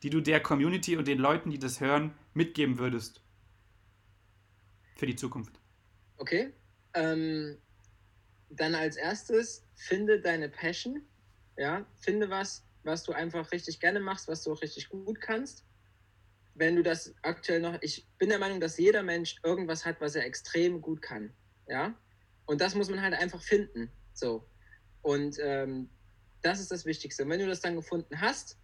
die 0.03 0.09
du 0.09 0.21
der 0.21 0.39
Community 0.39 0.95
und 0.95 1.05
den 1.05 1.19
Leuten, 1.19 1.49
die 1.49 1.59
das 1.59 1.81
hören, 1.81 2.13
mitgeben 2.33 2.79
würdest. 2.79 3.21
Für 4.95 5.05
die 5.05 5.17
Zukunft. 5.17 5.59
Okay. 6.15 6.53
Ähm, 6.93 7.57
dann 8.49 8.73
als 8.73 8.95
erstes, 8.95 9.67
finde 9.75 10.21
deine 10.21 10.47
Passion. 10.47 11.01
Ja, 11.57 11.85
finde 11.99 12.29
was, 12.29 12.63
was 12.83 13.03
du 13.03 13.11
einfach 13.11 13.51
richtig 13.51 13.81
gerne 13.81 13.99
machst, 13.99 14.29
was 14.29 14.43
du 14.43 14.53
auch 14.53 14.61
richtig 14.61 14.87
gut 14.87 15.19
kannst. 15.19 15.65
Wenn 16.53 16.77
du 16.77 16.83
das 16.83 17.13
aktuell 17.21 17.59
noch, 17.59 17.77
ich 17.81 18.07
bin 18.17 18.29
der 18.29 18.39
Meinung, 18.39 18.61
dass 18.61 18.77
jeder 18.77 19.03
Mensch 19.03 19.35
irgendwas 19.43 19.85
hat, 19.85 19.99
was 19.99 20.15
er 20.15 20.25
extrem 20.25 20.81
gut 20.81 21.01
kann. 21.01 21.33
Ja, 21.67 21.93
und 22.47 22.61
das 22.61 22.73
muss 22.73 22.89
man 22.89 23.01
halt 23.01 23.13
einfach 23.13 23.41
finden. 23.41 23.91
So. 24.13 24.49
Und 25.03 25.37
ähm, 25.39 25.89
das 26.41 26.59
ist 26.59 26.71
das 26.71 26.85
Wichtigste. 26.85 27.23
Und 27.23 27.29
wenn 27.29 27.39
du 27.39 27.47
das 27.47 27.59
dann 27.59 27.75
gefunden 27.75 28.19
hast, 28.19 28.57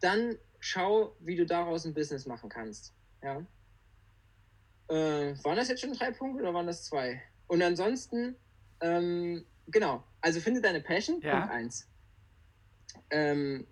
dann 0.00 0.36
schau, 0.58 1.16
wie 1.20 1.36
du 1.36 1.46
daraus 1.46 1.84
ein 1.86 1.94
Business 1.94 2.26
machen 2.26 2.48
kannst. 2.48 2.94
Ja. 3.22 3.46
Äh, 4.88 5.34
waren 5.44 5.56
das 5.56 5.68
jetzt 5.68 5.80
schon 5.80 5.92
drei 5.92 6.10
Punkte 6.10 6.42
oder 6.42 6.54
waren 6.54 6.66
das 6.66 6.84
zwei? 6.84 7.22
Und 7.46 7.62
ansonsten, 7.62 8.36
ähm, 8.80 9.44
genau, 9.68 10.02
also 10.20 10.40
finde 10.40 10.60
deine 10.60 10.80
Passion, 10.80 11.20
Ja. 11.20 11.40
Punkt 11.40 11.52
eins. 11.52 11.88
Ähm, 13.10 13.66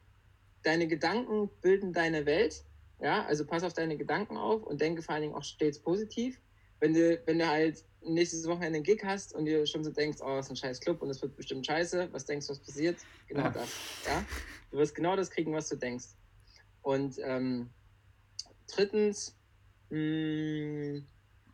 deine 0.63 0.87
Gedanken 0.87 1.51
bilden 1.61 1.93
deine 1.93 2.27
Welt, 2.27 2.65
ja, 3.01 3.25
also 3.27 3.47
pass 3.47 3.65
auf 3.65 3.73
deine 3.73 3.97
Gedanken 3.97 4.37
auf 4.37 4.63
und 4.63 4.81
denke 4.81 5.03
vor 5.03 5.15
allen 5.15 5.23
Dingen 5.23 5.35
auch 5.35 5.43
stets 5.43 5.79
positiv. 5.79 6.41
Wenn 6.81 6.95
du, 6.95 7.21
wenn 7.27 7.39
du 7.39 7.49
halt 7.49 7.85
nächstes 8.07 8.47
Wochenende 8.47 8.77
einen 8.77 8.85
Gig 8.85 9.03
hast 9.05 9.35
und 9.35 9.45
dir 9.47 9.67
schon 9.67 9.85
so 9.85 9.91
denkst, 9.91 10.19
oh, 10.21 10.37
das 10.37 10.47
ist 10.47 10.51
ein 10.53 10.57
scheiß 10.57 10.81
Club 10.81 11.03
und 11.03 11.11
es 11.11 11.21
wird 11.23 11.37
bestimmt 11.37 11.67
scheiße, 11.67 12.09
was 12.13 12.25
denkst 12.27 12.47
du, 12.47 12.53
was 12.53 12.61
passiert? 12.61 13.01
Genau 13.29 13.43
Ja. 13.45 13.51
das, 13.51 13.71
ja. 14.07 14.25
Du 14.71 14.79
wirst 14.79 14.95
genau 14.95 15.17
das 15.17 15.31
kriegen, 15.31 15.53
was 15.53 15.69
du 15.69 15.77
denkst. 15.77 16.09
Und 16.83 17.19
ähm, 17.23 17.71
drittens, 18.67 19.37
mh, 19.91 21.03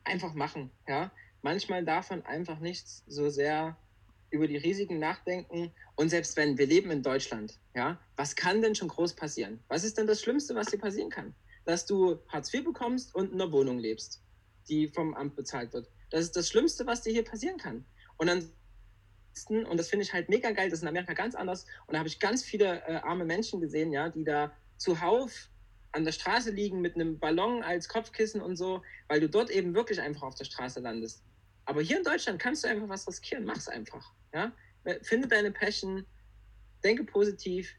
einfach 0.04 0.34
machen, 0.34 0.70
ja. 0.88 1.12
Manchmal 1.42 1.84
darf 1.84 2.10
man 2.10 2.22
einfach 2.26 2.58
nicht 2.60 2.86
so 3.06 3.30
sehr 3.30 3.78
über 4.30 4.46
die 4.46 4.56
Risiken 4.58 4.98
nachdenken. 4.98 5.72
Und 5.96 6.10
selbst 6.10 6.36
wenn 6.36 6.58
wir 6.58 6.66
leben 6.66 6.90
in 6.90 7.02
Deutschland, 7.02 7.58
ja, 7.74 7.98
was 8.16 8.36
kann 8.36 8.62
denn 8.62 8.74
schon 8.74 8.88
groß 8.88 9.14
passieren? 9.14 9.62
Was 9.68 9.84
ist 9.84 9.96
denn 9.98 10.06
das 10.06 10.20
Schlimmste, 10.20 10.54
was 10.54 10.66
dir 10.68 10.78
passieren 10.78 11.10
kann? 11.10 11.34
Dass 11.64 11.86
du 11.86 12.18
Hartz 12.28 12.52
IV 12.52 12.64
bekommst 12.64 13.14
und 13.14 13.32
in 13.32 13.40
einer 13.40 13.52
Wohnung 13.52 13.78
lebst, 13.78 14.22
die 14.68 14.88
vom 14.88 15.14
Amt 15.14 15.34
bezahlt 15.36 15.72
wird. 15.72 15.90
Das 16.10 16.22
ist 16.22 16.36
das 16.36 16.48
Schlimmste, 16.48 16.86
was 16.86 17.02
dir 17.02 17.12
hier 17.12 17.24
passieren 17.24 17.56
kann. 17.56 17.84
Und 18.16 18.28
ansonsten, 18.28 19.64
und 19.66 19.76
das 19.78 19.88
finde 19.88 20.04
ich 20.04 20.12
halt 20.12 20.28
mega 20.28 20.50
geil, 20.50 20.68
das 20.68 20.80
ist 20.80 20.82
in 20.82 20.88
Amerika 20.88 21.14
ganz 21.14 21.34
anders. 21.34 21.64
Und 21.86 21.94
da 21.94 21.98
habe 21.98 22.08
ich 22.08 22.18
ganz 22.18 22.42
viele 22.42 22.82
äh, 22.86 22.96
arme 22.96 23.24
Menschen 23.24 23.60
gesehen, 23.60 23.92
ja, 23.92 24.08
die 24.08 24.24
da 24.24 24.52
zuhauf 24.76 25.50
an 25.92 26.04
der 26.04 26.12
Straße 26.12 26.50
liegen 26.50 26.80
mit 26.80 26.94
einem 26.94 27.18
Ballon 27.18 27.62
als 27.62 27.88
Kopfkissen 27.88 28.40
und 28.40 28.56
so, 28.56 28.82
weil 29.08 29.20
du 29.20 29.28
dort 29.28 29.50
eben 29.50 29.74
wirklich 29.74 30.00
einfach 30.00 30.22
auf 30.22 30.34
der 30.34 30.44
Straße 30.44 30.80
landest. 30.80 31.22
Aber 31.64 31.82
hier 31.82 31.98
in 31.98 32.04
Deutschland 32.04 32.40
kannst 32.40 32.64
du 32.64 32.68
einfach 32.68 32.88
was 32.88 33.06
riskieren, 33.06 33.44
mach's 33.44 33.68
einfach. 33.68 34.12
Ja? 34.32 34.52
Finde 35.02 35.28
deine 35.28 35.50
Passion, 35.50 36.06
denke 36.84 37.04
positiv 37.04 37.74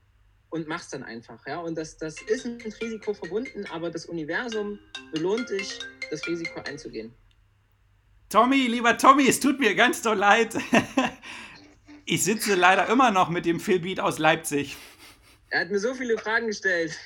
und 0.50 0.68
mach's 0.68 0.90
dann 0.90 1.04
einfach. 1.04 1.46
Ja? 1.48 1.60
Und 1.60 1.76
das, 1.76 1.98
das 1.98 2.22
ist 2.22 2.46
ein 2.46 2.62
Risiko 2.62 3.14
verbunden, 3.14 3.66
aber 3.66 3.90
das 3.90 4.06
Universum 4.06 4.80
belohnt 5.12 5.50
dich, 5.50 5.80
das 6.10 6.28
Risiko 6.28 6.60
einzugehen. 6.62 7.14
Tommy, 8.32 8.68
lieber 8.68 8.98
Tommy, 8.98 9.28
es 9.28 9.42
tut 9.42 9.60
mir 9.60 9.76
ganz 9.76 10.02
doll 10.02 10.18
leid. 10.18 10.56
Ich 12.04 12.24
sitze 12.26 12.56
leider 12.56 12.90
immer 12.90 13.12
noch 13.12 13.30
mit 13.30 13.46
dem 13.46 13.60
Philbeat 13.60 14.02
aus 14.02 14.20
Leipzig. 14.20 14.76
Er 15.50 15.62
hat 15.62 15.70
mir 15.70 15.80
so 15.80 15.94
viele 15.94 16.18
Fragen 16.18 16.48
gestellt. 16.48 16.98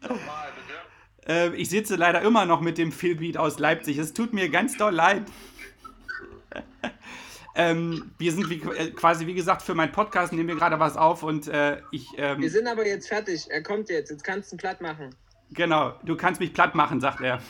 Nochmal, 0.00 0.48
bitte. 0.56 1.32
Äh, 1.32 1.54
ich 1.54 1.68
sitze 1.68 1.94
leider 1.94 2.22
immer 2.22 2.44
noch 2.44 2.60
mit 2.60 2.76
dem 2.76 2.90
Philbeat 2.90 3.36
aus 3.36 3.60
Leipzig. 3.60 3.98
Es 3.98 4.14
tut 4.14 4.32
mir 4.32 4.48
ganz 4.48 4.76
doll 4.76 4.92
leid. 4.92 5.22
ähm, 7.54 8.10
wir 8.18 8.32
sind 8.32 8.50
wie, 8.50 8.62
äh, 8.62 8.90
quasi, 8.90 9.28
wie 9.28 9.34
gesagt, 9.34 9.62
für 9.62 9.74
meinen 9.74 9.92
Podcast 9.92 10.32
nehmen 10.32 10.48
wir 10.48 10.56
gerade 10.56 10.80
was 10.80 10.96
auf 10.96 11.22
und 11.22 11.46
äh, 11.46 11.82
ich, 11.92 12.08
ähm, 12.16 12.40
Wir 12.40 12.50
sind 12.50 12.66
aber 12.66 12.84
jetzt 12.84 13.06
fertig. 13.06 13.46
Er 13.48 13.62
kommt 13.62 13.90
jetzt. 13.90 14.10
Jetzt 14.10 14.24
kannst 14.24 14.50
du 14.50 14.56
ihn 14.56 14.58
platt 14.58 14.80
machen. 14.80 15.14
genau, 15.52 15.94
du 16.02 16.16
kannst 16.16 16.40
mich 16.40 16.52
platt 16.52 16.74
machen, 16.74 17.00
sagt 17.00 17.20
er. 17.20 17.40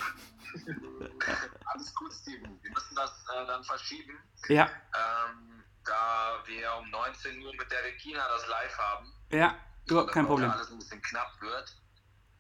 alles 1.67 1.95
gut, 1.95 2.13
Steven. 2.13 2.59
Wir 2.63 2.71
müssen 2.71 2.95
das 2.95 3.11
äh, 3.35 3.47
dann 3.47 3.65
verschieben. 3.65 4.19
Ja. 4.49 4.65
Ähm, 4.65 5.65
da 5.85 6.43
wir 6.47 6.75
um 6.81 6.91
19 6.91 7.43
Uhr 7.43 7.53
mit 7.57 7.71
der 7.71 7.83
Regina 7.85 8.27
das 8.29 8.47
live 8.49 8.79
haben. 8.79 9.13
Ja, 9.31 9.55
überhaupt 9.87 10.13
kein 10.13 10.27
Problem. 10.27 10.51
alles 10.51 10.71
ein 10.71 10.79
bisschen 10.79 11.03
knapp 11.03 11.41
wird. 11.41 11.77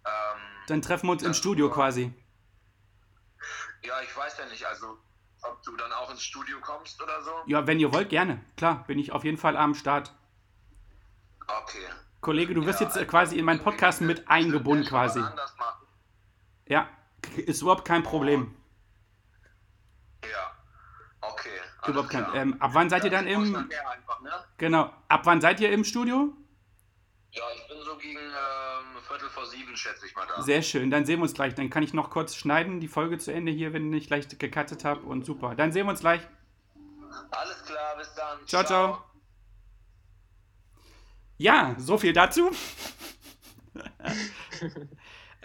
Ähm, 0.04 0.40
Dann 0.68 0.82
treffen 0.82 1.06
wir 1.06 1.12
uns 1.12 1.22
im 1.22 1.34
Studio 1.34 1.70
quasi. 1.70 2.12
Ja, 3.82 4.00
ich 4.02 4.16
weiß 4.16 4.38
ja 4.38 4.46
nicht, 4.46 4.64
also 4.66 4.98
ob 5.42 5.62
du 5.62 5.76
dann 5.76 5.92
auch 5.92 6.10
ins 6.10 6.22
Studio 6.22 6.58
kommst 6.60 7.00
oder 7.00 7.22
so. 7.22 7.30
Ja, 7.46 7.66
wenn 7.66 7.78
ihr 7.78 7.92
wollt, 7.92 8.08
gerne. 8.08 8.44
Klar, 8.56 8.84
bin 8.86 8.98
ich 8.98 9.12
auf 9.12 9.24
jeden 9.24 9.38
Fall 9.38 9.56
am 9.56 9.74
Start. 9.74 10.12
Okay. 11.46 11.86
Kollege, 12.20 12.54
du 12.54 12.66
wirst 12.66 12.80
ja, 12.80 12.86
jetzt 12.86 12.96
äh, 12.96 13.04
quasi 13.04 13.38
in 13.38 13.44
meinen 13.44 13.62
Podcast 13.62 14.00
mit 14.00 14.28
eingebunden 14.28 14.84
quasi. 14.84 15.22
Ja, 16.66 16.88
ist 17.36 17.62
überhaupt 17.62 17.84
kein 17.84 18.02
Problem. 18.02 18.54
Ja, 20.22 20.52
okay. 21.20 21.48
Überhaupt 21.86 22.10
kein. 22.10 22.26
Ähm, 22.34 22.60
ab 22.60 22.70
wann 22.74 22.90
seid 22.90 23.04
ihr 23.04 23.10
dann 23.10 23.26
im? 23.26 23.54
Einfach, 23.54 24.20
ne? 24.20 24.30
Genau. 24.58 24.92
Ab 25.08 25.22
wann 25.24 25.40
seid 25.40 25.60
ihr 25.60 25.70
im 25.70 25.84
Studio? 25.84 26.32
Ja, 27.30 27.42
ich 27.54 27.68
bin 27.68 27.76
so 27.84 27.96
gegen 27.96 28.18
ähm, 28.18 29.02
Viertel 29.06 29.28
vor 29.28 29.46
sieben, 29.46 29.76
schätze 29.76 30.06
ich 30.06 30.16
mal 30.16 30.26
da. 30.26 30.42
Sehr 30.42 30.62
schön. 30.62 30.90
Dann 30.90 31.04
sehen 31.04 31.18
wir 31.18 31.24
uns 31.24 31.34
gleich. 31.34 31.54
Dann 31.54 31.70
kann 31.70 31.82
ich 31.82 31.92
noch 31.92 32.10
kurz 32.10 32.34
schneiden, 32.34 32.80
die 32.80 32.88
Folge 32.88 33.18
zu 33.18 33.32
Ende 33.32 33.52
hier, 33.52 33.72
wenn 33.72 33.92
ich 33.92 34.06
gleich 34.06 34.26
gecuttet 34.28 34.84
habe. 34.84 35.02
Und 35.02 35.24
super. 35.24 35.54
Dann 35.54 35.72
sehen 35.72 35.86
wir 35.86 35.90
uns 35.90 36.00
gleich. 36.00 36.22
Alles 37.30 37.64
klar, 37.64 37.96
bis 37.98 38.14
dann. 38.14 38.38
Ciao, 38.46 38.64
ciao. 38.64 38.94
ciao. 38.94 39.04
Ja, 41.38 41.74
so 41.78 41.98
viel 41.98 42.12
dazu. 42.14 42.50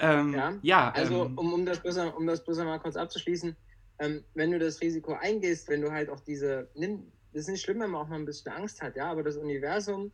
ähm, 0.02 0.34
ja, 0.34 0.60
ja, 0.62 0.92
also 0.92 1.26
ähm, 1.26 1.38
um, 1.38 1.54
um, 1.54 1.66
das 1.66 1.80
bloß, 1.80 1.98
um 2.18 2.28
das 2.28 2.44
bloß 2.44 2.58
mal 2.60 2.80
kurz 2.80 2.96
abzuschließen, 2.96 3.56
ähm, 4.00 4.24
wenn 4.34 4.52
du 4.52 4.60
das 4.60 4.82
Risiko 4.82 5.14
eingehst, 5.14 5.70
wenn 5.70 5.82
du 5.82 5.92
halt 5.92 6.10
auch 6.10 6.20
diese, 6.20 6.70
nimm, 6.76 7.12
das 7.34 7.44
ist 7.44 7.50
nicht 7.50 7.62
schlimm, 7.62 7.80
wenn 7.80 7.92
man 7.92 8.02
auch 8.02 8.08
mal 8.10 8.18
ein 8.18 8.26
bisschen 8.26 8.52
Angst 8.52 8.82
hat, 8.82 8.96
ja, 8.96 9.12
aber 9.12 9.24
das 9.24 9.38
Universum, 9.38 10.12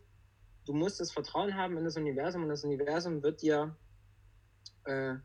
du 0.65 0.73
musst 0.73 0.99
das 0.99 1.11
Vertrauen 1.11 1.55
haben 1.55 1.77
in 1.77 1.85
das 1.85 1.95
Universum 1.97 2.43
und 2.43 2.49
das 2.49 2.63
Universum 2.63 3.23
wird 3.23 3.41
dir 3.41 3.75
äh, 4.83 5.15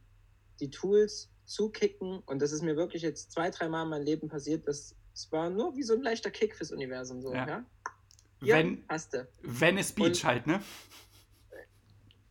die 0.60 0.70
Tools 0.70 1.28
zukicken 1.44 2.20
und 2.26 2.40
das 2.40 2.52
ist 2.52 2.62
mir 2.62 2.76
wirklich 2.76 3.02
jetzt 3.02 3.32
zwei, 3.32 3.50
drei 3.50 3.68
Mal 3.68 3.82
in 3.82 3.90
meinem 3.90 4.04
Leben 4.04 4.28
passiert, 4.28 4.66
das, 4.68 4.94
das 5.12 5.30
war 5.32 5.50
nur 5.50 5.76
wie 5.76 5.82
so 5.82 5.94
ein 5.94 6.02
leichter 6.02 6.30
Kick 6.30 6.54
fürs 6.54 6.70
Universum, 6.70 7.20
so, 7.20 7.34
ja. 7.34 7.46
ja? 7.46 7.64
Ja, 8.42 8.56
wenn, 8.56 8.84
hast 8.88 9.14
du. 9.14 9.28
Wenn 9.42 9.78
es 9.78 9.92
Beach 9.92 10.06
und 10.06 10.24
halt, 10.24 10.46
ne? 10.46 10.60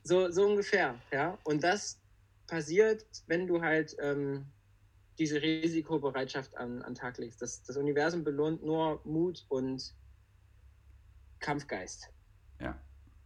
So, 0.04 0.30
so 0.30 0.46
ungefähr, 0.46 1.00
ja. 1.12 1.38
Und 1.44 1.64
das 1.64 2.01
passiert, 2.52 3.06
wenn 3.28 3.48
du 3.48 3.62
halt 3.62 3.96
ähm, 4.00 4.46
diese 5.18 5.42
Risikobereitschaft 5.42 6.58
an, 6.58 6.82
an 6.82 6.96
Tag 6.96 7.18
legst. 7.18 7.42
Das, 7.42 7.64
das 7.64 7.78
Universum 7.78 8.26
belohnt 8.26 8.62
nur 8.62 9.02
Mut 9.06 9.46
und 9.48 9.96
Kampfgeist. 11.40 12.10
Ja, 12.60 12.78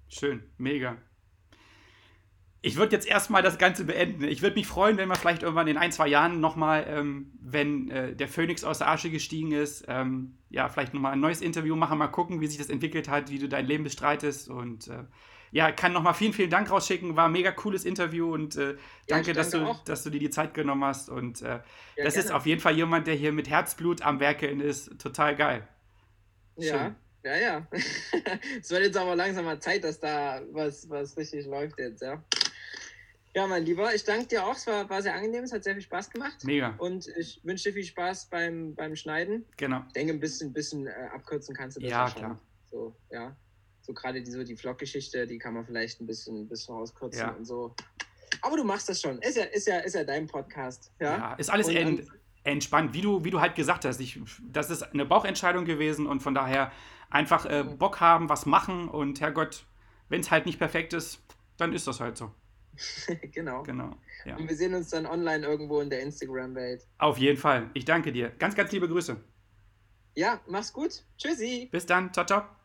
schön, 0.08 0.44
mega. 0.58 0.98
Ich 2.62 2.78
würde 2.78 2.96
jetzt 2.96 3.08
erstmal 3.08 3.42
das 3.42 3.58
Ganze 3.58 3.86
beenden. 3.86 4.24
Ich 4.24 4.44
würde 4.44 4.56
mich 4.56 4.68
freuen, 4.68 4.98
wenn 4.98 5.10
wir 5.10 5.16
vielleicht 5.16 5.42
irgendwann 5.42 5.68
in 5.68 5.78
ein, 5.78 5.92
zwei 5.92 6.08
Jahren 6.08 6.40
nochmal, 6.40 6.86
ähm, 6.88 7.32
wenn 7.42 7.90
äh, 7.90 8.16
der 8.16 8.28
Phönix 8.28 8.64
aus 8.64 8.78
der 8.78 8.90
Asche 8.90 9.10
gestiegen 9.10 9.52
ist, 9.52 9.86
ähm, 9.88 10.38
ja, 10.50 10.70
vielleicht 10.70 10.94
nochmal 10.94 11.14
ein 11.14 11.20
neues 11.20 11.42
Interview 11.42 11.76
machen, 11.76 11.98
mal 11.98 12.08
gucken, 12.08 12.42
wie 12.42 12.48
sich 12.48 12.58
das 12.58 12.70
entwickelt 12.70 13.10
hat, 13.10 13.32
wie 13.32 13.40
du 13.40 13.50
dein 13.50 13.66
Leben 13.66 13.84
bestreitest. 13.84 14.50
Und 14.50 14.88
äh, 14.88 15.04
ja, 15.56 15.72
kann 15.72 15.94
nochmal 15.94 16.14
vielen, 16.14 16.34
vielen 16.34 16.50
Dank 16.50 16.70
rausschicken. 16.70 17.16
War 17.16 17.28
ein 17.28 17.32
mega 17.32 17.50
cooles 17.50 17.86
Interview 17.86 18.34
und 18.34 18.58
äh, 18.58 18.76
danke, 19.08 19.28
ja, 19.30 19.34
dass, 19.36 19.52
du, 19.52 19.74
dass 19.86 20.04
du 20.04 20.10
dir 20.10 20.20
die 20.20 20.30
Zeit 20.30 20.54
genommen 20.54 20.84
hast. 20.84 21.08
Und 21.08 21.42
äh, 21.42 21.46
ja, 21.46 21.64
das 21.96 22.16
gerne. 22.16 22.26
ist 22.26 22.32
auf 22.34 22.46
jeden 22.46 22.60
Fall 22.60 22.76
jemand, 22.76 23.08
der 23.08 23.16
hier 23.16 23.32
mit 23.32 23.50
Herzblut 23.50 24.02
am 24.02 24.20
Werkeln 24.20 24.60
ist. 24.60 25.00
Total 25.00 25.34
geil. 25.34 25.66
Ja. 26.58 26.94
Ja, 27.24 27.38
ja. 27.38 27.68
es 28.60 28.70
wird 28.70 28.84
jetzt 28.84 28.98
aber 28.98 29.16
langsam 29.16 29.46
mal 29.46 29.58
Zeit, 29.62 29.86
dass 29.86 29.98
da 29.98 30.42
was, 30.52 30.90
was 30.90 31.16
richtig 31.16 31.46
läuft 31.46 31.80
jetzt, 31.80 32.02
ja. 32.02 32.22
Ja, 33.34 33.48
mein 33.48 33.64
Lieber, 33.64 33.96
ich 33.96 34.04
danke 34.04 34.28
dir 34.28 34.46
auch. 34.46 34.58
Es 34.58 34.68
war, 34.68 34.90
war 34.90 35.02
sehr 35.02 35.16
angenehm, 35.16 35.46
es 35.46 35.54
hat 35.54 35.64
sehr 35.64 35.74
viel 35.76 35.84
Spaß 35.84 36.10
gemacht. 36.10 36.44
Mega. 36.44 36.76
Und 36.80 37.08
ich 37.18 37.40
wünsche 37.44 37.70
dir 37.70 37.76
viel 37.76 37.86
Spaß 37.86 38.26
beim, 38.26 38.76
beim 38.76 38.98
Schneiden. 38.98 39.46
Genau. 39.56 39.84
Ich 39.88 39.94
denke, 39.94 40.12
ein 40.12 40.20
bisschen, 40.20 40.52
bisschen 40.52 40.88
äh, 40.88 40.92
abkürzen 41.14 41.56
kannst 41.56 41.78
du 41.78 41.82
das 41.82 41.90
ja, 41.90 42.10
klar. 42.10 42.42
So, 42.70 42.94
ja. 43.10 43.34
So 43.86 43.94
gerade 43.94 44.22
die, 44.22 44.32
so 44.32 44.44
die 44.44 44.56
Vlog-Geschichte, 44.56 45.28
die 45.28 45.38
kann 45.38 45.54
man 45.54 45.66
vielleicht 45.66 46.02
ein 46.02 46.08
bisschen, 46.08 46.42
ein 46.42 46.48
bisschen 46.48 46.76
rauskürzen 46.76 47.22
ja. 47.22 47.32
und 47.32 47.46
so. 47.46 47.76
Aber 48.42 48.58
du 48.58 48.64
machst 48.64 48.90
das 48.90 49.00
schon. 49.00 49.20
Ist 49.20 49.38
ja, 49.38 49.44
ist 49.44 49.68
ja, 49.68 49.80
ist 49.80 49.94
ja 49.94 50.04
dein 50.04 50.28
Podcast. 50.28 50.92
Ja, 51.00 51.18
ja 51.18 51.34
ist 51.36 51.50
alles 51.50 51.68
und, 51.68 52.08
entspannt, 52.44 52.94
wie 52.94 53.02
du, 53.02 53.24
wie 53.24 53.30
du 53.30 53.42
halt 53.42 53.56
gesagt 53.56 53.86
hast. 53.86 54.00
Ich, 54.00 54.20
das 54.42 54.70
ist 54.70 54.84
eine 54.84 55.06
Bauchentscheidung 55.06 55.66
gewesen 55.66 56.08
und 56.08 56.22
von 56.22 56.34
daher 56.34 56.72
einfach 57.10 57.46
äh, 57.46 57.64
mhm. 57.64 57.78
Bock 57.78 58.00
haben, 58.00 58.30
was 58.30 58.46
machen 58.46 58.88
und 58.88 59.22
Herrgott, 59.22 59.66
wenn 60.10 60.22
es 60.22 60.32
halt 60.32 60.46
nicht 60.46 60.58
perfekt 60.58 60.94
ist, 60.94 61.22
dann 61.58 61.74
ist 61.74 61.88
das 61.88 62.00
halt 62.00 62.18
so. 62.18 62.32
genau. 63.32 63.64
Genau. 63.64 63.96
Ja. 64.26 64.36
Und 64.38 64.50
wir 64.50 64.56
sehen 64.56 64.74
uns 64.74 64.90
dann 64.90 65.06
online 65.06 65.46
irgendwo 65.46 65.80
in 65.82 65.90
der 65.90 66.02
Instagram-Welt. 66.02 66.88
Auf 66.98 67.18
jeden 67.18 67.38
Fall. 67.38 67.70
Ich 67.74 67.86
danke 67.86 68.12
dir. 68.12 68.30
Ganz, 68.30 68.56
ganz 68.56 68.72
liebe 68.72 68.88
Grüße. 68.88 69.16
Ja, 70.16 70.40
mach's 70.48 70.74
gut. 70.74 71.04
Tschüssi. 71.18 71.70
Bis 71.72 71.86
dann. 71.86 72.14
Ciao, 72.14 72.26
ciao. 72.26 72.65